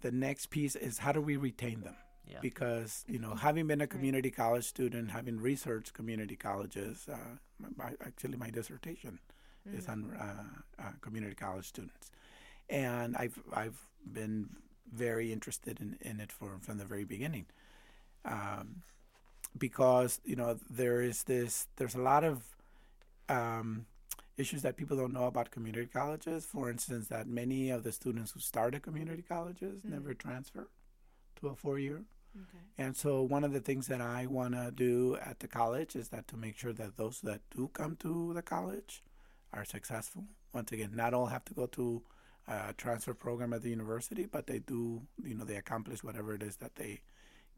[0.03, 1.97] the next piece is how do we retain them?
[2.29, 2.38] Yeah.
[2.43, 7.37] Because you know, having been a community college student, having researched community colleges, uh,
[7.77, 9.19] my- actually my dissertation
[9.72, 12.11] is on uh, uh, community college students,
[12.68, 14.48] and I've I've been
[14.92, 17.46] very interested in, in it for, from the very beginning.
[18.25, 18.83] Um,
[19.57, 22.42] because, you know, there is this, there's a lot of
[23.29, 23.87] um,
[24.37, 26.44] issues that people don't know about community colleges.
[26.44, 30.68] For instance, that many of the students who start at community colleges never transfer
[31.40, 32.03] to a four year.
[32.35, 32.64] Okay.
[32.79, 36.09] And so, one of the things that I want to do at the college is
[36.09, 39.03] that to make sure that those that do come to the college
[39.53, 40.25] are successful.
[40.53, 42.03] Once again, not all have to go to
[42.49, 46.43] a transfer program at the university, but they do, you know, they accomplish whatever it
[46.43, 47.01] is that they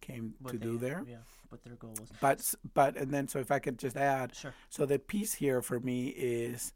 [0.00, 1.04] came what to they- do there.
[1.08, 1.16] Yeah.
[1.48, 2.10] What their goal was.
[2.20, 2.42] But,
[2.74, 4.52] but, and then, so if I could just add, Sure.
[4.68, 6.72] so the piece here for me is,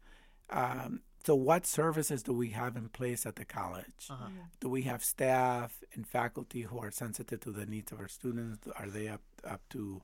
[0.49, 4.07] um, so what services do we have in place at the college?
[4.09, 4.29] Uh-huh.
[4.61, 8.67] do we have staff and faculty who are sensitive to the needs of our students?
[8.77, 10.01] Are they up up to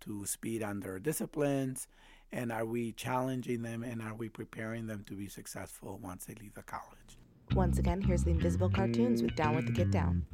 [0.00, 1.88] to speed on their disciplines?
[2.32, 6.34] And are we challenging them and are we preparing them to be successful once they
[6.34, 7.18] leave the college?
[7.54, 10.26] Once again, here's the Invisible Cartoons with Down with the Get Down.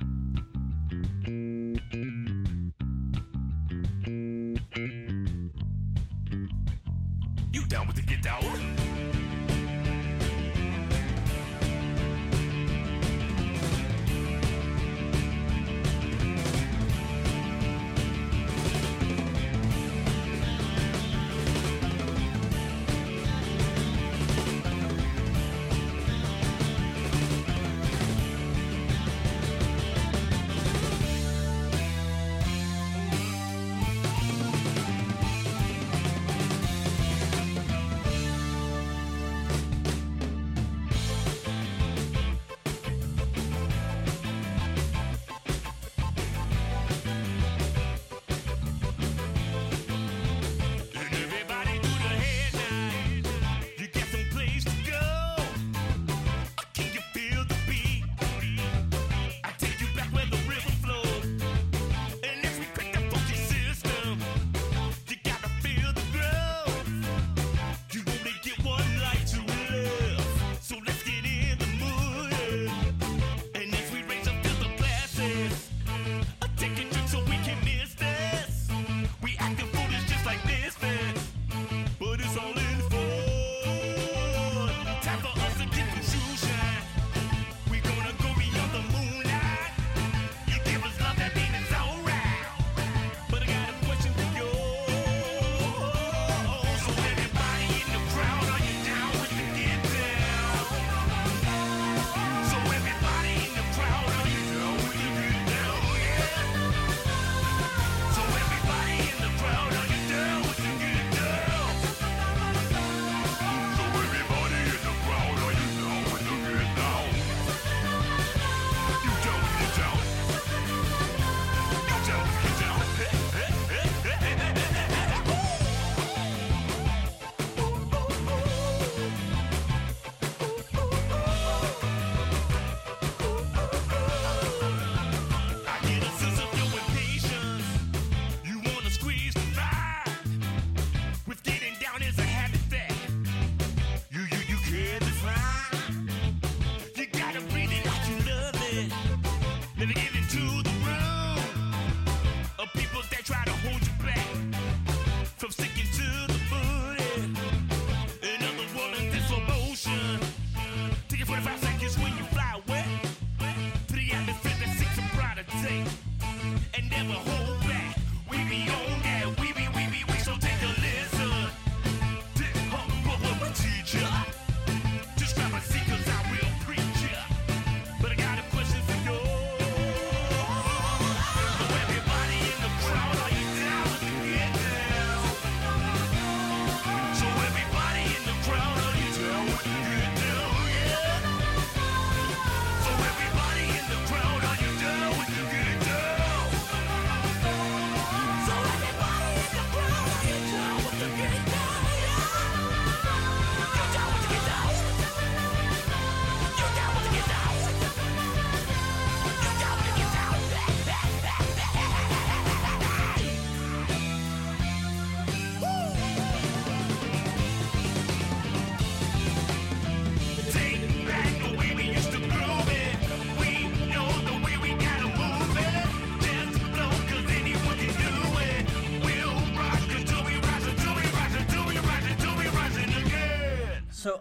[149.76, 150.13] Living in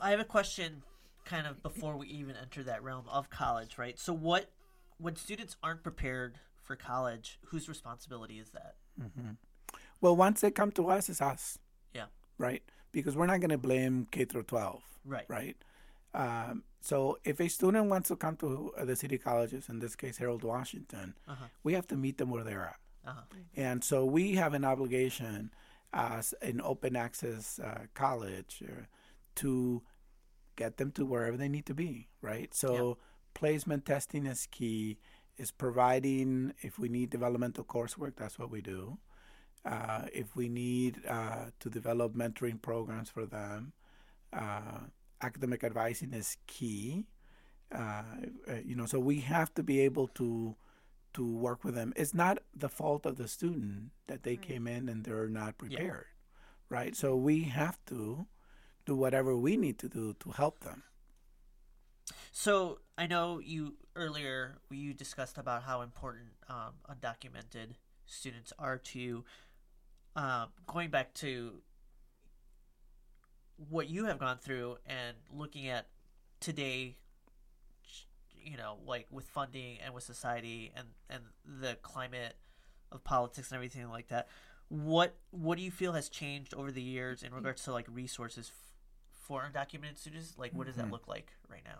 [0.03, 0.83] I have a question,
[1.23, 3.97] kind of before we even enter that realm of college, right?
[3.97, 4.49] So what,
[4.97, 8.75] when students aren't prepared for college, whose responsibility is that?
[10.01, 11.57] Well, once they come to us, it's us,
[11.93, 12.07] Yeah.
[12.37, 12.61] right?
[12.91, 15.25] Because we're not going to blame K through 12, Right.
[15.29, 15.55] right?
[16.13, 20.17] Um, so if a student wants to come to the city colleges, in this case
[20.17, 21.45] Harold Washington, Uh-huh.
[21.63, 22.79] we have to meet them where they're at.
[23.05, 23.21] Uh-huh.
[23.55, 25.51] And so we have an obligation
[25.93, 28.83] as an open access uh, college uh,
[29.37, 29.81] to
[30.55, 32.53] get them to wherever they need to be, right?
[32.53, 32.97] So
[33.33, 34.97] placement testing is key.
[35.37, 38.99] Is providing if we need developmental coursework, that's what we do.
[39.65, 43.73] Uh, if we need uh, to develop mentoring programs for them,
[44.31, 44.81] uh,
[45.21, 47.05] academic advising is key.
[47.73, 48.03] Uh,
[48.47, 50.55] uh, you know, so we have to be able to
[51.13, 51.93] to work with them.
[51.95, 56.05] It's not the fault of the student that they came in and they're not prepared,
[56.69, 56.95] right?
[56.95, 58.27] So we have to
[58.85, 60.83] do whatever we need to do to help them.
[62.31, 67.75] So I know you earlier you discussed about how important um, undocumented
[68.05, 69.23] students are to
[70.15, 71.61] um, going back to
[73.69, 75.87] what you have gone through and looking at
[76.39, 76.97] today
[78.43, 81.23] you know like with funding and with society and and
[81.61, 82.35] the climate
[82.91, 84.27] of politics and everything like that
[84.69, 88.51] what what do you feel has changed over the years in regards to like resources
[89.23, 91.79] for undocumented students like what does that look like right now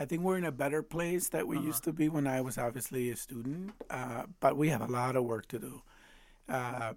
[0.00, 2.56] I think we're in a better place that we used to be when I was
[2.56, 5.82] obviously a student, uh, but we have a lot of work to do.
[6.48, 6.92] Uh,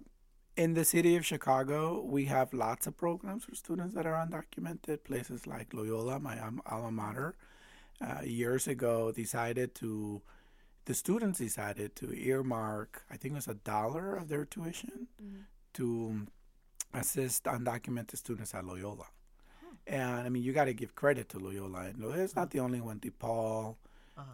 [0.56, 5.02] in the city of Chicago, we have lots of programs for students that are undocumented.
[5.02, 7.34] Places like Loyola, my alma mater,
[8.00, 10.22] uh, years ago decided to,
[10.84, 15.08] the students decided to earmark, I think it was a dollar of their tuition
[15.74, 16.26] to
[16.94, 19.06] assist undocumented students at Loyola.
[19.86, 21.86] And I mean, you got to give credit to Loyola.
[21.86, 23.00] And Loyola's not the only one.
[23.00, 23.76] DePaul,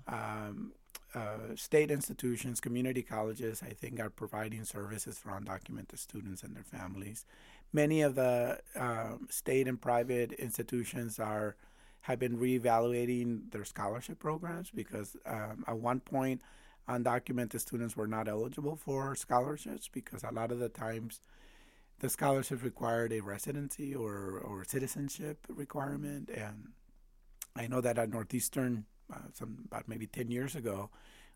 [0.07, 0.73] um,
[1.15, 6.65] uh, state institutions, community colleges, I think, are providing services for undocumented students and their
[6.65, 7.25] families.
[7.73, 11.57] Many of the um, state and private institutions are
[12.03, 16.41] have been reevaluating their scholarship programs because um, at one point,
[16.89, 21.21] undocumented students were not eligible for scholarships because a lot of the times
[22.01, 26.31] the scholarship required a residency or, or citizenship requirement.
[26.33, 26.69] And
[27.57, 30.91] I know that at Northeastern, uh, some about maybe 10 years ago,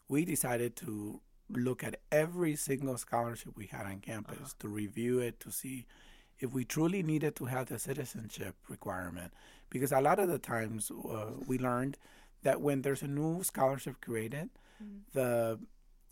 [0.08, 5.40] we decided to look at every single scholarship we had on campus to review it
[5.40, 5.86] to see
[6.38, 9.32] if we truly needed to have the citizenship requirement.
[9.70, 11.96] Because a lot of the times uh, we learned
[12.42, 14.50] that when there's a new scholarship created,
[15.14, 15.58] the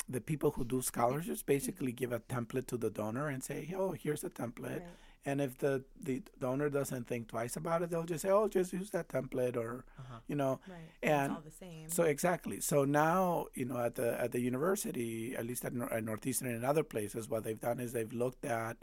[0.09, 1.97] the people who do scholarships basically mm-hmm.
[1.97, 4.83] give a template to the donor and say, "Oh, here's a template."
[5.27, 8.73] And if the the donor doesn't think twice about it, they'll just say, "Oh, just
[8.73, 10.21] use that template," or uh-huh.
[10.27, 10.61] you know.
[10.67, 10.79] Right.
[11.03, 11.91] And it's all the same.
[11.91, 12.61] so exactly.
[12.61, 16.65] So now, you know, at the at the university, at least at, at Northeastern and
[16.65, 18.79] other places, what they've done is they've looked at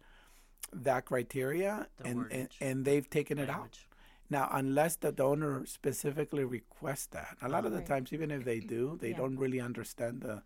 [0.74, 3.80] that criteria The and, and and they've taken it out.
[4.30, 7.88] Now, unless the donor specifically requests that, a lot of the Right.
[7.88, 9.18] times, even if they do, they Yeah.
[9.18, 10.43] don't really understand the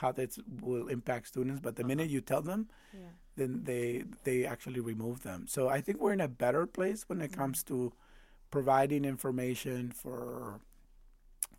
[0.00, 1.60] how that will impact students.
[1.60, 2.14] But the minute uh-huh.
[2.14, 3.12] you tell them, yeah.
[3.36, 5.46] then they they actually remove them.
[5.46, 7.88] So I think we're in a better place when it comes mm-hmm.
[7.88, 7.92] to
[8.50, 10.60] providing information for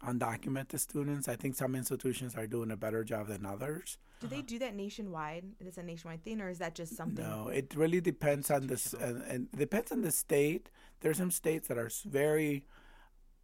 [0.05, 1.27] undocumented students.
[1.27, 3.97] I think some institutions are doing a better job than others.
[4.19, 4.45] Do they uh-huh.
[4.47, 5.45] do that nationwide?
[5.59, 7.23] Is it a nationwide thing, or is that just something?
[7.23, 10.69] No, it really depends on this, and, and depends on the state.
[11.01, 12.65] There's some states that are s- very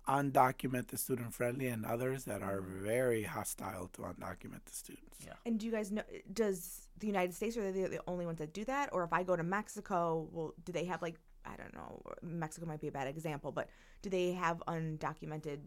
[0.08, 2.84] undocumented the student friendly, and others that are mm-hmm.
[2.84, 5.18] very hostile to undocumented students.
[5.26, 5.34] Yeah.
[5.46, 6.04] And do you guys know?
[6.32, 9.24] Does the United States are they the only ones that do that, or if I
[9.24, 12.02] go to Mexico, well, do they have like I don't know?
[12.22, 13.70] Mexico might be a bad example, but
[14.02, 15.60] do they have undocumented?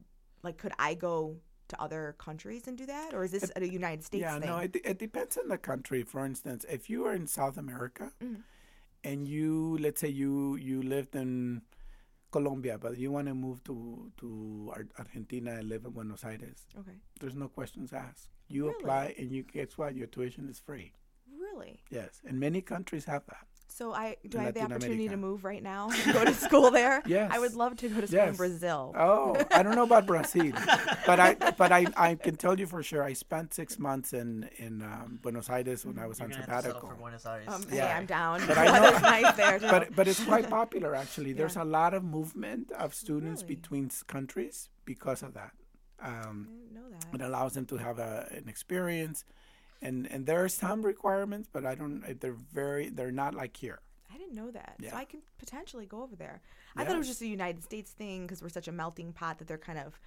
[0.43, 1.37] Like, could I go
[1.69, 4.49] to other countries and do that, or is this a United States yeah, thing?
[4.49, 6.03] no, it, it depends on the country.
[6.03, 8.41] For instance, if you are in South America mm-hmm.
[9.05, 11.63] and you, let's say you you lived in
[12.31, 16.99] Colombia, but you want to move to to Argentina and live in Buenos Aires, okay,
[17.21, 18.29] there's no questions asked.
[18.49, 18.75] You Really?
[18.81, 19.95] apply, and you guess what?
[19.95, 20.93] Your tuition is free.
[21.39, 21.81] really?
[21.91, 23.47] Yes, and many countries have that.
[23.73, 26.35] So I do I have the Latin opportunity to move right now and go to
[26.35, 27.03] school there?
[27.07, 27.31] Yes.
[27.33, 28.93] I would love to go to school in Brazil.
[28.99, 30.53] Oh, I don't know about Brazil,
[31.07, 33.03] but I but I, I can tell you for sure.
[33.03, 36.41] I spent six months in in um, Buenos Aires when I was You're on gonna
[36.47, 36.89] have to settle sabbatical.
[36.91, 37.49] for Buenos Aires.
[37.49, 37.87] Um, Yeah.
[37.87, 38.47] Hey, I'm down.
[38.47, 39.69] But I know- weather's nice there too.
[39.71, 41.33] But but it's quite popular actually.
[41.33, 41.63] There's Yeah.
[41.63, 43.55] a lot of movement of students Really?
[43.57, 45.53] between countries because of that.
[46.03, 47.15] I Um, didn't know that.
[47.15, 49.25] it allows them to have a, an experience,
[49.83, 52.21] and and there are some requirements, but I don't.
[52.21, 52.89] They're very.
[52.89, 53.81] They're not like here.
[54.13, 54.75] I didn't didn't know that.
[54.79, 54.91] Yeah.
[54.91, 56.41] So I can potentially go over there.
[56.77, 59.39] I thought it was just a United States thing because we're such a melting pot
[59.39, 59.99] that they're kind of,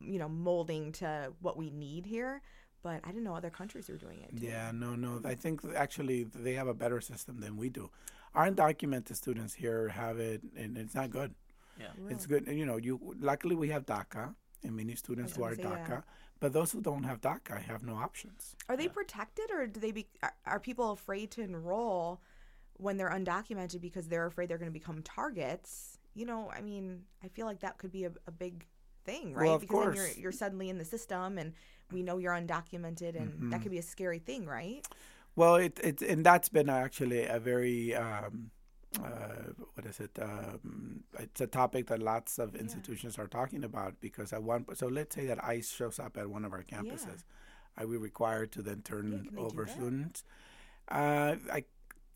[0.00, 2.40] you know, molding to what we need here.
[2.82, 4.36] But I didn't know other countries were doing it.
[4.36, 4.46] Too.
[4.46, 5.20] Yeah, no, no.
[5.24, 7.90] I think actually they have a better system than we do.
[8.34, 11.34] Our undocumented students here have it, and it's not good.
[11.78, 11.86] Yeah.
[12.08, 12.46] It's good.
[12.46, 16.00] You know, you luckily we have DACA, and many students who are gonna yeah.
[16.40, 18.54] But those who don't have DACA have no options.
[18.68, 20.06] Are they protected, or do they be?
[20.22, 22.20] Are, are people afraid to enroll
[22.74, 25.98] when they're undocumented because they're afraid they're going to become targets?
[26.14, 28.66] You know, I mean, I feel like that could be a, a big
[29.04, 29.44] thing, right?
[29.46, 31.54] Well, of because then you're you're suddenly in the system, and
[31.90, 33.50] we know you're undocumented, and Mm-hmm.
[33.50, 34.84] that could be a scary thing, right?
[35.36, 38.50] Well, it, it and that's been actually a very um,
[38.96, 40.18] uh, what is it?
[40.20, 44.86] Um, it's a topic that lots of institutions are talking about because at one so
[44.88, 47.24] let's say that ICE shows up at one of our campuses,
[47.76, 50.24] are we required to then turn do over students?
[50.90, 51.64] Uh, I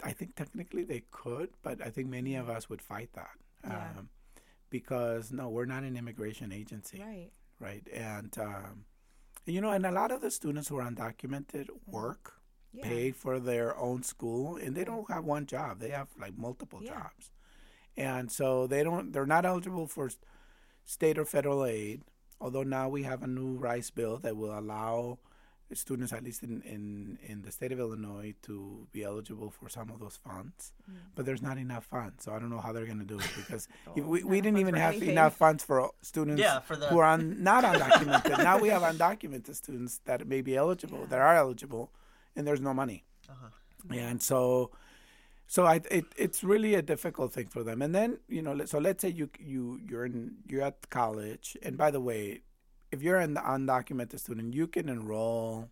[0.03, 3.37] I think technically they could, but I think many of us would fight that.
[3.65, 3.91] Yeah.
[3.99, 4.09] Um,
[4.71, 7.31] because no, we're not an immigration agency Right.
[7.61, 7.87] right?
[7.93, 8.85] And um,
[9.45, 12.35] you know, and a lot of the students who are undocumented work,
[12.75, 12.85] Yeah.
[12.89, 16.81] pay for their own school, and they don't have one job; they have like multiple
[16.83, 16.93] Yeah.
[16.95, 17.31] jobs,
[17.97, 19.13] and so they don't.
[19.13, 20.11] They're not eligible for
[20.85, 22.03] state or federal aid.
[22.41, 25.19] Although now we have a new RISE bill that will allow
[25.75, 29.89] students, at least in, in, in the state of Illinois, to be eligible for some
[29.91, 30.73] of those funds.
[30.91, 30.97] Mm.
[31.15, 33.31] But there's not enough funds, so I don't know how they're going to do it
[33.37, 35.11] because Oh, we, we didn't even have anything.
[35.11, 38.39] enough funds for students Yeah, for the- who are un, not undocumented.
[38.45, 41.91] now we have undocumented students that may be eligible, that are eligible,
[42.37, 43.05] and there's no money.
[43.29, 43.49] Uh-huh.
[43.91, 44.71] And so,
[45.47, 47.83] so I, it, it's really a difficult thing for them.
[47.83, 51.77] And then you know, so let's say you you you're in you're at college, and
[51.77, 52.43] by the way,
[52.91, 55.69] if you're an undocumented student, you can enroll,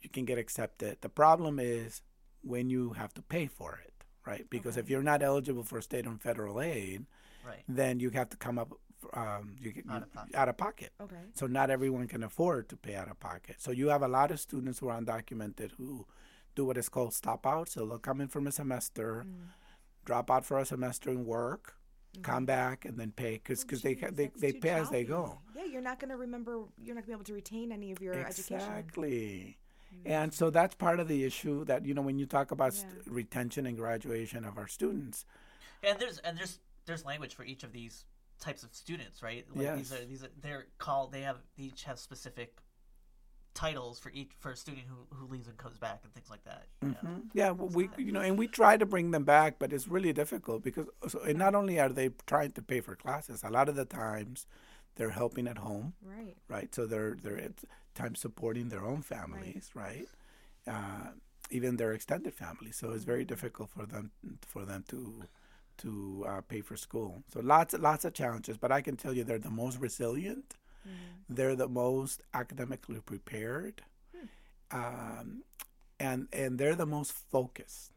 [0.00, 0.98] you can get accepted.
[1.00, 2.02] The problem is
[2.42, 4.46] when you have to pay for it, right?
[4.50, 7.06] Because if you're not eligible for state and federal aid,
[7.46, 7.62] Right.
[7.68, 8.72] then you have to come up
[9.14, 10.34] um, you, Out of pocket.
[10.34, 10.90] out of pocket.
[11.00, 11.16] Okay.
[11.34, 13.56] So not everyone can afford to pay out of pocket.
[13.58, 16.06] So you have a lot of students who are undocumented who
[16.54, 17.68] do what is called stop out.
[17.68, 19.48] So they'll come in from a semester, Mm.
[20.04, 21.74] drop out for a semester and work,
[22.22, 25.40] come back and then pay because Oh, they they they too pay as they go.
[25.54, 26.64] Yeah, you're not going to remember.
[26.82, 28.56] You're not going to be able to retain any of your education.
[28.56, 29.58] Exactly.
[30.04, 32.92] And so that's part of the issue that you know when you talk about st-
[33.06, 35.24] retention and graduation of our students.
[35.82, 38.04] And there's and there's there's language for each of these
[38.40, 39.44] types of students, right?
[39.54, 41.12] Like These are these are they're called.
[41.12, 42.56] They have they each have specific
[43.54, 46.44] titles for each for a student who who leaves and comes back and things like
[46.44, 46.66] that.
[46.82, 46.88] Yeah.
[46.88, 47.30] Mhm.
[47.32, 50.12] Yeah, well, we you know, and we try to bring them back, but it's really
[50.12, 53.68] difficult because so, and not only are they trying to pay for classes, a lot
[53.68, 54.46] of the times
[54.96, 56.36] they're helping at home, Right.
[56.48, 56.74] right?
[56.74, 57.64] So they're they're at
[57.94, 60.08] times supporting their own families, right?
[60.66, 61.12] Uh,
[61.50, 64.10] even their extended family, So it's very difficult for them
[64.46, 65.22] for them to
[65.78, 67.22] to uh, pay for school.
[67.32, 70.56] So lots lots of challenges, but I can tell you they're the most resilient.
[71.28, 73.82] They're the most academically prepared,
[74.70, 75.42] um,
[75.98, 77.92] and and they're the most focused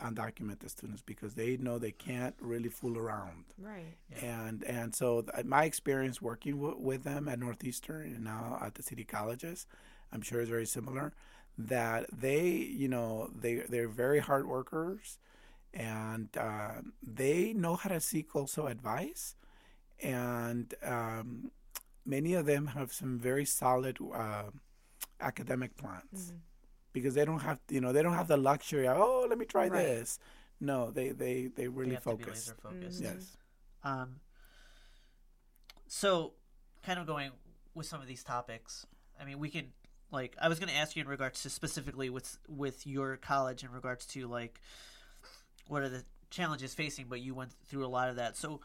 [0.00, 3.96] undocumented students because they know they can't really fool around Right.
[4.22, 8.74] and and so th- my experience working w- with them at Northeastern and now at
[8.76, 9.66] the city colleges,
[10.10, 11.12] I'm sure is very similar.
[11.58, 15.18] That they, you know, they they're very hard workers,
[15.74, 19.36] and uh, they know how to seek also advice,
[20.02, 21.50] and um,
[22.04, 24.50] many of them have some very solid uh,
[25.20, 26.32] academic plans
[26.92, 29.44] because they don't have you know they don't have the luxury of oh let me
[29.46, 29.72] try Right.
[29.72, 30.18] this.
[30.60, 32.46] No, they they they They really have to be focus.
[32.48, 33.00] laser focused.
[33.00, 33.36] Yes.
[33.82, 34.20] Um,
[35.88, 36.32] so,
[36.82, 37.30] kind of going
[37.74, 38.86] with some of these topics.
[39.20, 39.72] I mean, we can
[40.10, 43.64] like I was going to ask you in regards to specifically with with your college
[43.64, 44.60] in regards to like
[45.68, 48.36] what are the challenges facing, but you went through a lot of that.
[48.36, 48.60] So,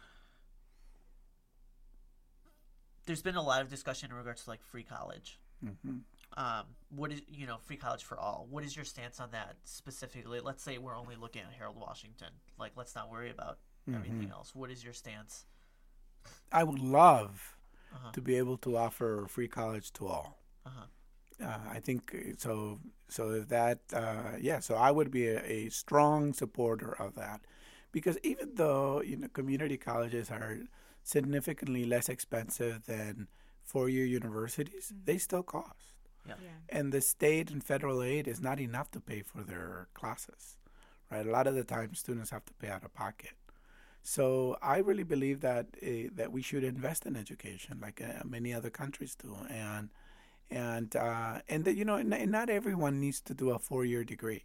[3.06, 5.40] there's been a lot of discussion in regards to like free college.
[5.64, 5.98] hmm
[6.36, 8.48] Um, what is you know free college for all?
[8.50, 10.40] What is your stance on that specifically?
[10.42, 12.30] Let's say we're only looking at Harold Washington.
[12.60, 13.60] Like, let's not worry about
[13.94, 14.54] everything else.
[14.54, 15.46] What is your stance?
[16.52, 17.56] I would love
[17.96, 18.12] Uh-huh.
[18.12, 20.38] to be able to offer free college to all.
[20.66, 20.86] Uh-huh.
[21.44, 22.80] Uh, I think uh, so.
[23.10, 24.60] So if that, uh, yeah.
[24.60, 27.42] So I would be a, a strong supporter of that,
[27.92, 30.58] because even though you know community colleges are
[31.04, 33.28] significantly less expensive than
[33.64, 35.94] four-year universities, they still cost,
[36.28, 36.36] Yeah.
[36.70, 40.58] and the state and federal aid is not enough to pay for their classes.
[41.12, 43.32] Right, a lot of the time students have to pay out of pocket.
[44.04, 48.54] So I really believe that uh, that we should invest in education, like uh, many
[48.54, 49.90] other countries do, and
[50.50, 54.44] and uh, and that you know, n- not everyone needs to do a four-year degree.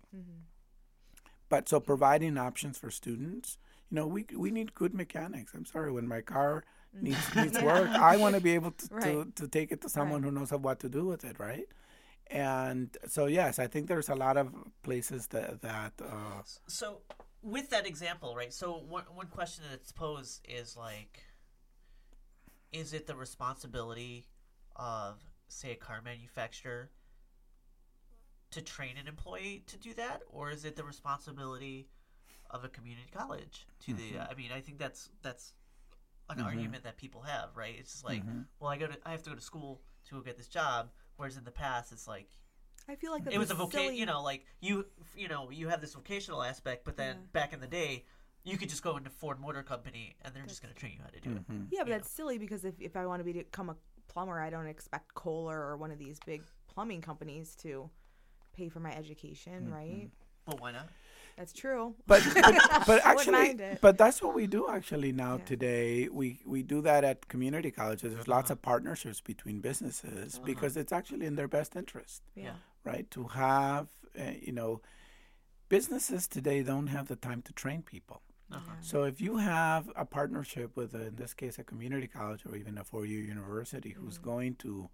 [1.48, 3.58] But so providing options for students,
[3.90, 5.52] you know, we we need good mechanics.
[5.54, 6.64] I'm sorry when my car
[7.00, 9.36] needs needs work, I want to be able to, to Right.
[9.36, 11.66] to take it to someone who knows what to do with it, right?
[12.30, 14.48] And so yes, I think there's a lot of
[14.82, 17.02] places that that uh, So,
[17.42, 18.52] with that example, right?
[18.52, 21.22] So, one one question that's posed is like,
[22.72, 24.24] is it the responsibility
[24.76, 25.18] of,
[25.52, 26.90] say, a car manufacturer
[28.50, 31.88] to train an employee to do that, or is it the responsibility
[32.50, 34.12] of a community college to the?
[34.12, 34.30] Mm-hmm.
[34.30, 35.54] I mean, I think that's that's
[36.28, 36.46] an mm-hmm.
[36.46, 37.74] argument that people have, right?
[37.78, 38.42] It's just like, mm-hmm.
[38.60, 40.90] well, I go to, I have to go to school to go get this job,
[41.16, 42.28] whereas in the past, it's like
[42.88, 43.80] I feel like it was a vocation.
[43.80, 44.86] vocation you know like you
[45.16, 47.26] you know you have this vocational aspect but then Yeah.
[47.32, 48.04] back in the day
[48.44, 50.98] you could just go into ford motor company and they're just going to train you
[51.02, 53.24] how to do it Yeah, but you that's silly because if, if I want to
[53.24, 53.76] be become a
[54.12, 57.90] plumber, I don't expect Kohler or one of these big plumbing companies to
[58.56, 59.72] pay for my education, mm-hmm.
[59.72, 60.10] right?
[60.46, 60.88] well why not?
[61.36, 61.94] That's true.
[62.06, 65.44] but but, but actually but that's what we do actually now Yeah.
[65.44, 66.08] today.
[66.08, 68.12] We we do that at community colleges.
[68.12, 68.54] There's lots uh-huh.
[68.54, 70.44] of partnerships between businesses uh-huh.
[70.44, 72.56] because it's actually in their best interest yeah.
[72.84, 73.10] right?
[73.12, 73.88] To have
[74.18, 74.80] uh, you know
[75.68, 78.20] businesses today don't have the time to train people
[78.52, 78.72] uh-huh.
[78.80, 82.56] so if you have a partnership with a, in this case a community college or
[82.56, 84.88] even a four-year university who's going to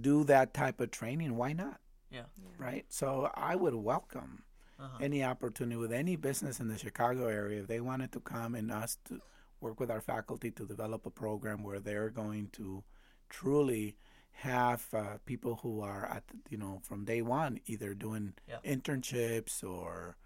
[0.00, 1.80] do that type of training why not
[2.10, 2.22] yeah
[2.58, 4.42] right so i would welcome
[4.80, 4.98] Uh-huh.
[5.08, 8.72] any opportunity with any business in the Chicago area, if they wanted to come and
[8.72, 9.20] us to
[9.60, 12.82] work with our faculty to develop a program where they're going to
[13.28, 13.98] truly
[14.32, 18.60] have uh, people who are at you know from day one either doing Yeah.
[18.74, 20.16] internships or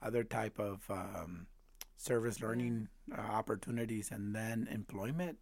[0.00, 1.46] other type of um,
[1.98, 5.38] service learning uh, opportunities and then employment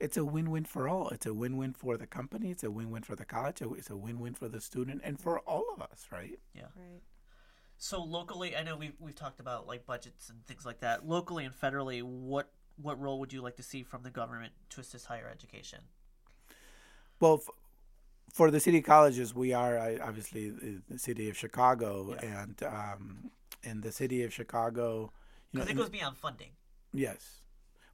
[0.00, 1.10] it's a win-win for all.
[1.10, 2.50] It's a win-win for the company.
[2.50, 3.60] It's a win-win for the college.
[3.60, 6.38] It's a win-win for the student and for all of us right?
[6.54, 6.62] Yeah.
[6.74, 7.02] Right.
[7.76, 11.06] so locally i know we've, we've talked about like budgets and things like that.
[11.06, 12.50] Locally and federally what
[12.80, 15.80] what role would you like to see from the government to assist higher education?
[17.20, 17.54] Well, f-
[18.32, 22.42] for the city colleges, we are I, obviously the, the city of Chicago, Yeah.
[22.42, 23.30] and um,
[23.62, 25.12] in the city of Chicago, you know,
[25.52, 26.50] because it goes beyond funding
[26.92, 27.40] yes.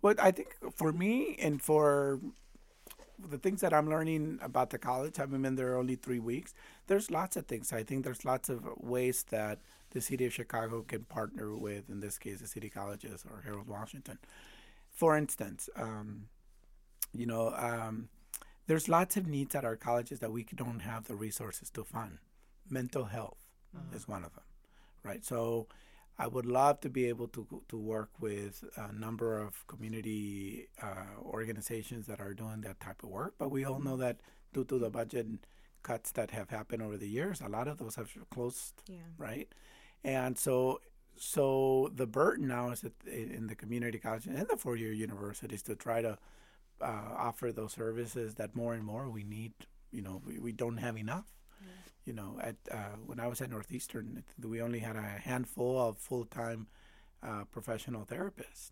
[0.02, 2.20] Well, I think for me and for
[3.18, 6.54] the things that I'm learning about the college, having been there only three weeks,
[6.86, 7.72] there's lots of things.
[7.72, 9.58] I think there's lots of ways that
[9.90, 13.68] the city of Chicago can partner with, in this case, the city colleges or Harold
[13.68, 14.18] Washington.
[14.90, 16.28] For instance, um,
[17.14, 18.08] you know, um,
[18.66, 22.18] there's lots of needs at our colleges that we don't have the resources to fund.
[22.68, 23.38] Mental health
[23.94, 24.44] is one of them,
[25.02, 25.24] right?
[25.24, 25.68] So
[26.18, 31.20] I would love to be able to to work with a number of community uh,
[31.22, 33.34] organizations that are doing that type of work.
[33.38, 34.20] But we all know that
[34.52, 35.26] due to the budget
[35.82, 38.96] cuts that have happened over the years, a lot of those have closed Yeah.
[39.18, 39.48] right?
[40.02, 40.80] And so,
[41.16, 45.74] so the burden now is in in the community college and the four-year universities to
[45.76, 46.18] try to
[46.80, 49.52] uh, offer those services that more and more we need.
[49.92, 51.26] You know, we, we don't have enough.
[52.06, 55.98] You know, at uh, when I was at Northeastern, we only had a handful of
[55.98, 56.68] full-time
[57.22, 58.70] uh, professional therapists.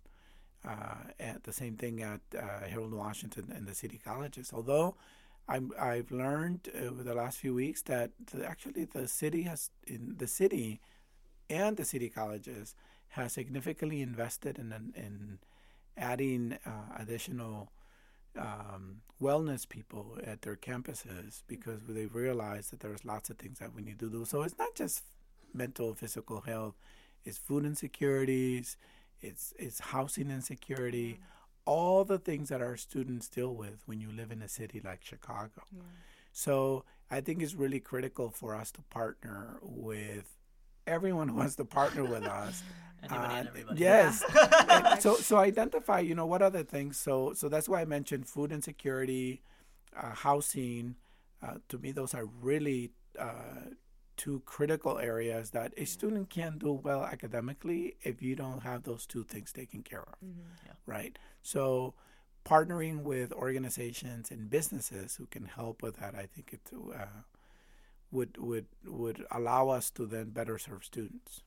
[0.67, 4.51] Uh, at the same thing at uh, Harold Washington and the city colleges.
[4.51, 4.97] Although
[5.47, 10.15] I'm, I've learned over the last few weeks that the, actually the city has in
[10.17, 10.81] the city
[11.51, 12.75] and the city colleges
[13.09, 15.39] has significantly invested in in, in
[15.99, 17.71] adding uh, additional
[18.39, 23.75] um, wellness people at their campuses because they realize that there's lots of things that
[23.75, 24.25] we need to do.
[24.25, 25.03] So it's not just
[25.53, 26.75] mental physical health;
[27.25, 28.77] it's food insecurities,
[29.21, 31.21] it's it's housing insecurity,
[31.65, 35.05] all the things that our students deal with when you live in a city like
[35.05, 35.63] Chicago.
[36.33, 40.27] So I think it's really critical for us to partner with
[40.87, 42.63] everyone who wants to partner with us.
[43.05, 43.81] Anybody and Uh, everybody.
[43.81, 44.23] Yes.
[44.71, 46.97] And so so identify, you know, what other things.
[46.97, 49.43] So so that's why I mentioned food insecurity,
[49.97, 50.97] uh, housing.
[51.43, 53.71] Uh, to me, those are really uh,
[54.17, 59.07] two critical areas that a student can't do well academically if you don't have those
[59.07, 60.73] two things taken care of, Yeah.
[60.87, 61.19] right?
[61.43, 61.95] So
[62.47, 67.23] partnering with organizations and businesses who can help with that, I think it uh,
[68.11, 71.43] would would would allow us to then better serve students.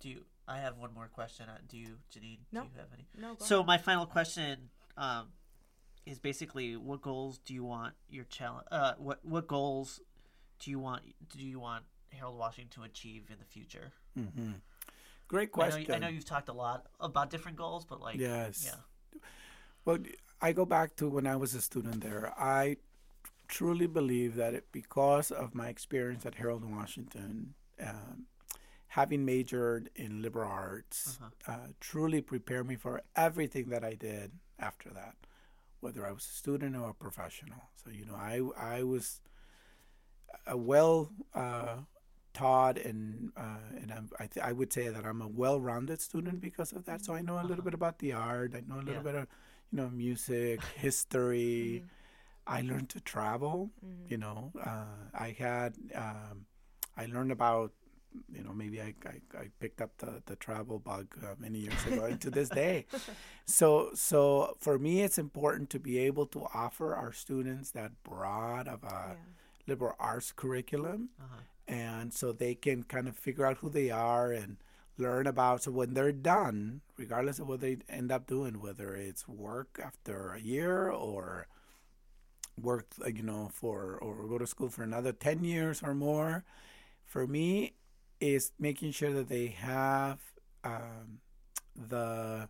[0.00, 2.62] Do you i have one more question uh, do you janine No.
[2.62, 3.34] do you have any No.
[3.34, 5.28] Go So my final question um,
[6.06, 8.66] is basically, what goals do you want your challenge?
[8.70, 10.00] Uh, what what goals
[10.60, 11.02] do you want
[11.36, 13.92] do you want Harold Washington to achieve in the future?
[14.14, 14.52] hmm
[15.28, 15.94] Great I know, question.
[15.94, 18.62] I know you've talked a lot about different goals, but like, Yes.
[18.64, 19.20] yeah,
[19.84, 19.98] Well,
[20.40, 22.32] I go back to when I was a student there.
[22.38, 22.76] I
[23.48, 28.26] truly believe that it, because of my experience at Harold Washington, um,
[28.98, 31.52] having majored in liberal arts, Uh-huh.
[31.52, 34.28] uh, truly prepared me for everything that I did
[34.58, 35.16] after that,
[35.80, 37.62] whether I was a student or a professional.
[37.80, 38.36] So you know, I
[38.76, 39.20] I was
[40.46, 41.76] a well uh,
[42.32, 46.40] taught and uh, and I'm, I th- I would say that I'm a well-rounded student
[46.40, 47.04] because of that.
[47.04, 48.54] So I know a little bit about the art.
[48.54, 49.10] I know a little Yeah.
[49.10, 49.26] bit of
[49.70, 51.84] you know music, history.
[52.46, 53.70] I learned to travel.
[54.08, 56.46] You know, uh, I had um,
[56.96, 57.72] I learned about
[58.32, 61.86] you know maybe I, I, I picked up the, the travel bug uh, many years
[61.86, 62.86] ago and to this day
[63.44, 68.68] so so for me it's important to be able to offer our students that broad
[68.68, 69.16] of a
[69.66, 71.40] liberal arts curriculum Uh-huh.
[71.68, 74.56] and so they can kind of figure out who they are and
[74.98, 79.28] learn about so when they're done regardless of what they end up doing whether it's
[79.28, 81.46] work after a year or
[82.60, 86.44] work you know for or go to school for another 10 years or more
[87.04, 87.74] for me
[88.20, 90.18] is making sure that they have
[90.64, 91.20] um,
[91.88, 92.48] the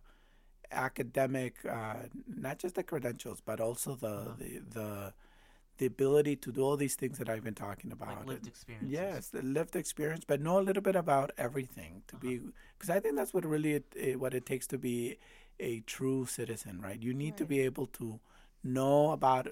[0.71, 1.95] academic uh,
[2.27, 4.33] not just the credentials but also the, Uh-huh.
[4.39, 5.13] the the
[5.77, 8.19] the ability to do all these things that I've been talking about.
[8.19, 8.89] Like lived experiences.
[8.99, 12.41] Yes, the lived experience, but know a little bit about everything to be
[12.77, 15.17] because I think that's what really it, it, what it takes to be
[15.59, 17.01] a true citizen, right?
[17.01, 18.19] You need to be able to
[18.63, 19.47] know about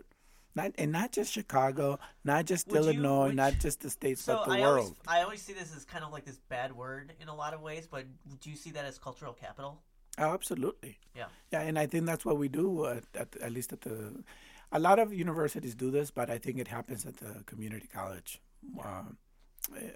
[0.55, 3.89] not and not just Chicago, not just Would you- Illinois, would not you- just the
[3.89, 4.77] states, So but the I world.
[4.79, 7.53] always I always see this as kind of like this bad word in a lot
[7.53, 8.05] of ways, but
[8.39, 9.81] do you see that as cultural capital?
[10.17, 10.97] Oh, absolutely.
[11.13, 11.25] Yeah.
[11.51, 14.23] Yeah, and I think that's what we do at, at, at least at the.
[14.71, 18.41] A lot of universities do this, but I think it happens at the community college.
[18.81, 19.17] Um,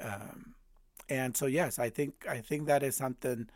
[0.01, 0.55] um,
[1.10, 3.49] and so yes, I think I think that is something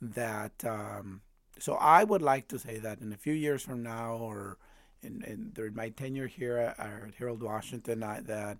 [0.00, 0.64] that.
[0.64, 1.22] Um,
[1.58, 4.58] so I would like to say that in a few years from now, or
[5.04, 8.58] in, in during my tenure here at, at Harold Washington, I, that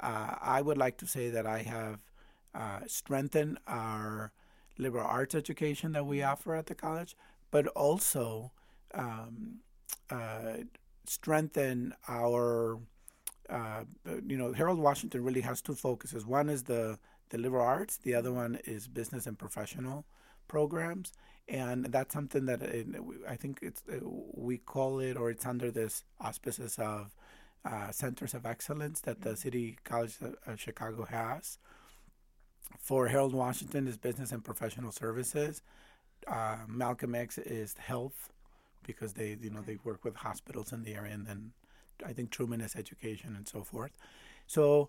[0.00, 2.00] uh, I would like to say that I have
[2.54, 4.32] uh, strengthened our
[4.78, 7.16] liberal arts education that we offer at the college,
[7.50, 8.52] but also
[8.94, 9.60] um,
[10.10, 10.58] uh,
[11.06, 12.78] strengthen our.
[13.48, 13.84] Uh,
[14.26, 16.26] you know, Harold Washington really has two focuses.
[16.26, 16.98] One is the
[17.30, 17.96] the liberal arts.
[17.96, 20.04] The other one is business and professional
[20.48, 21.12] programs,
[21.48, 25.70] and that's something that uh, I think it's uh, we call it, or it's under
[25.70, 27.14] this auspices of
[27.64, 31.58] uh, centers of excellence that the City College of of Chicago has.
[32.80, 35.62] For Harold Washington is business and professional services.
[36.26, 38.30] Uh, Malcolm X is health
[38.84, 41.52] because they you know they work with hospitals in the area, and then
[42.04, 43.92] I think Truman is education and so forth.
[44.46, 44.88] So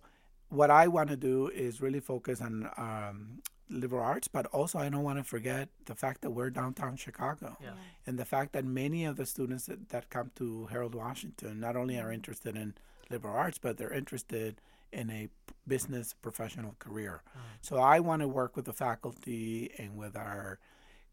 [0.50, 4.90] what I want to do is really focus on um, liberal arts, but also I
[4.90, 7.72] don't want to forget the fact that we're downtown Chicago Yeah.
[8.06, 11.76] and the fact that many of the students that, that come to Harold Washington not
[11.76, 12.76] only are interested in
[13.10, 14.62] liberal arts, but they're interested
[14.94, 15.28] in a
[15.68, 17.22] business professional career.
[17.62, 20.60] So I want to work with the faculty and with our,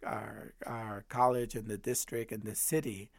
[0.07, 3.11] our our college and the district and the city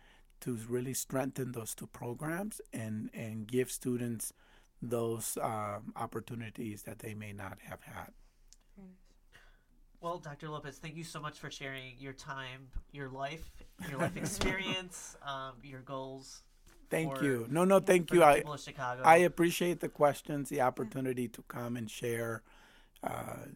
[0.41, 4.31] to really strengthen those two programs and and give students
[4.81, 8.11] those um, opportunities that they may not have had.
[10.05, 10.49] Well, Dr.
[10.49, 13.49] Lopez, thank you so much for sharing your time, your life,
[13.89, 16.43] your life experience, um, your goals.
[16.91, 17.47] Thank for- you.
[17.49, 18.23] No, no, thank you.
[18.23, 19.01] I people of Chicago.
[19.03, 22.43] I appreciate the questions, the opportunity to come and share
[23.03, 23.47] uh,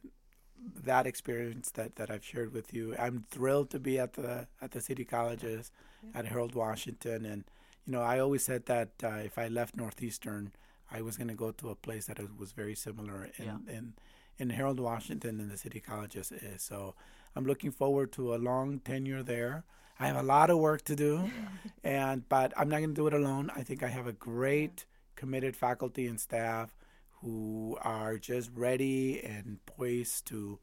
[0.83, 2.95] that experience that, that I've shared with you.
[2.97, 5.71] I'm thrilled to be at the at the city colleges
[6.15, 7.43] at Harold Washington, and
[7.85, 10.51] you know I always said that uh, if I left Northeastern,
[10.91, 13.75] I was going to go to a place that was very similar in Yeah.
[13.77, 13.93] in,
[14.39, 16.63] in Harold Washington and the city colleges is.
[16.63, 16.95] So
[17.35, 19.65] I'm looking forward to a long tenure there.
[19.99, 21.29] I have a lot of work to do,
[21.83, 23.51] and but I'm not going to do it alone.
[23.53, 24.85] I think I have a great,
[25.15, 26.73] committed faculty and staff
[27.21, 30.59] who are just ready and poised to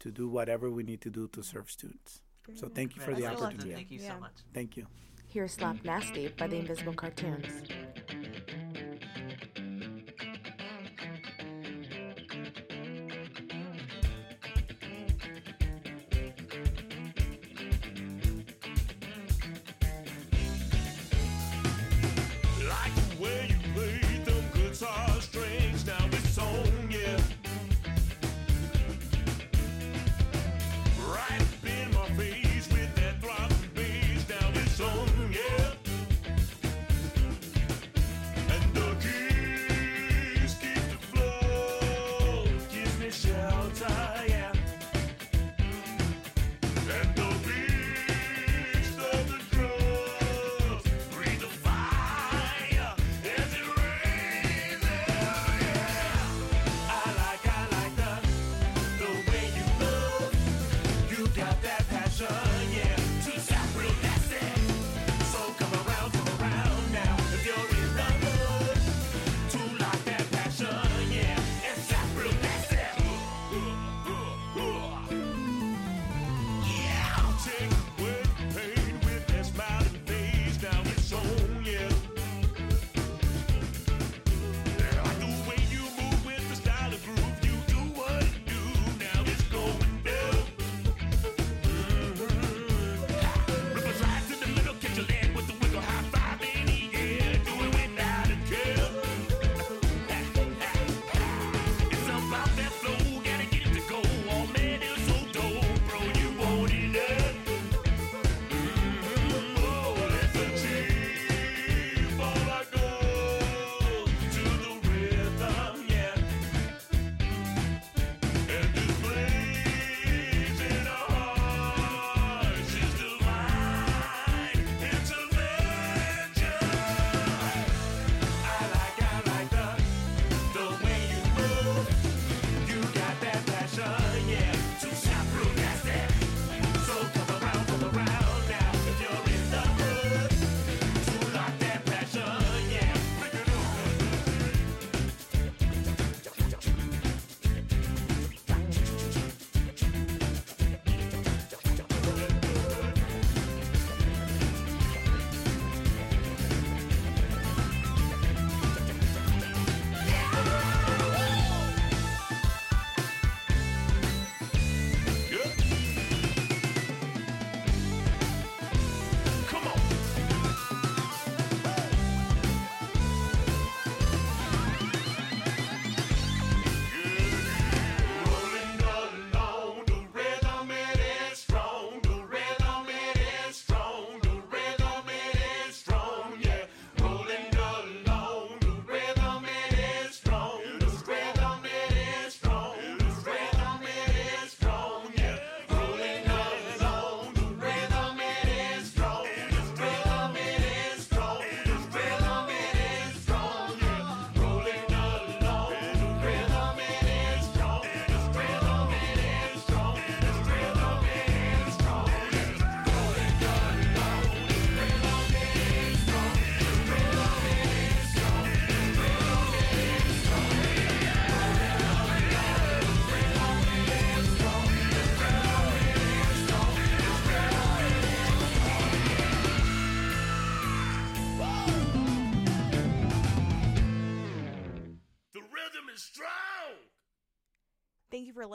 [0.00, 2.20] to do whatever we need to do to serve students.
[2.54, 3.72] So thank you for the opportunity.
[3.72, 4.32] Thank you so much.
[4.52, 4.86] Thank you.
[5.28, 7.62] Here's Slap Nasty by the Invisible Cartoons.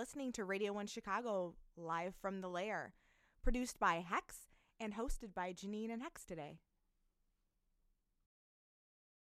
[0.09, 2.95] Listening to Radio 1 Chicago live from the lair,
[3.43, 4.47] produced by Hex
[4.79, 6.57] and hosted by Janine and Hex today.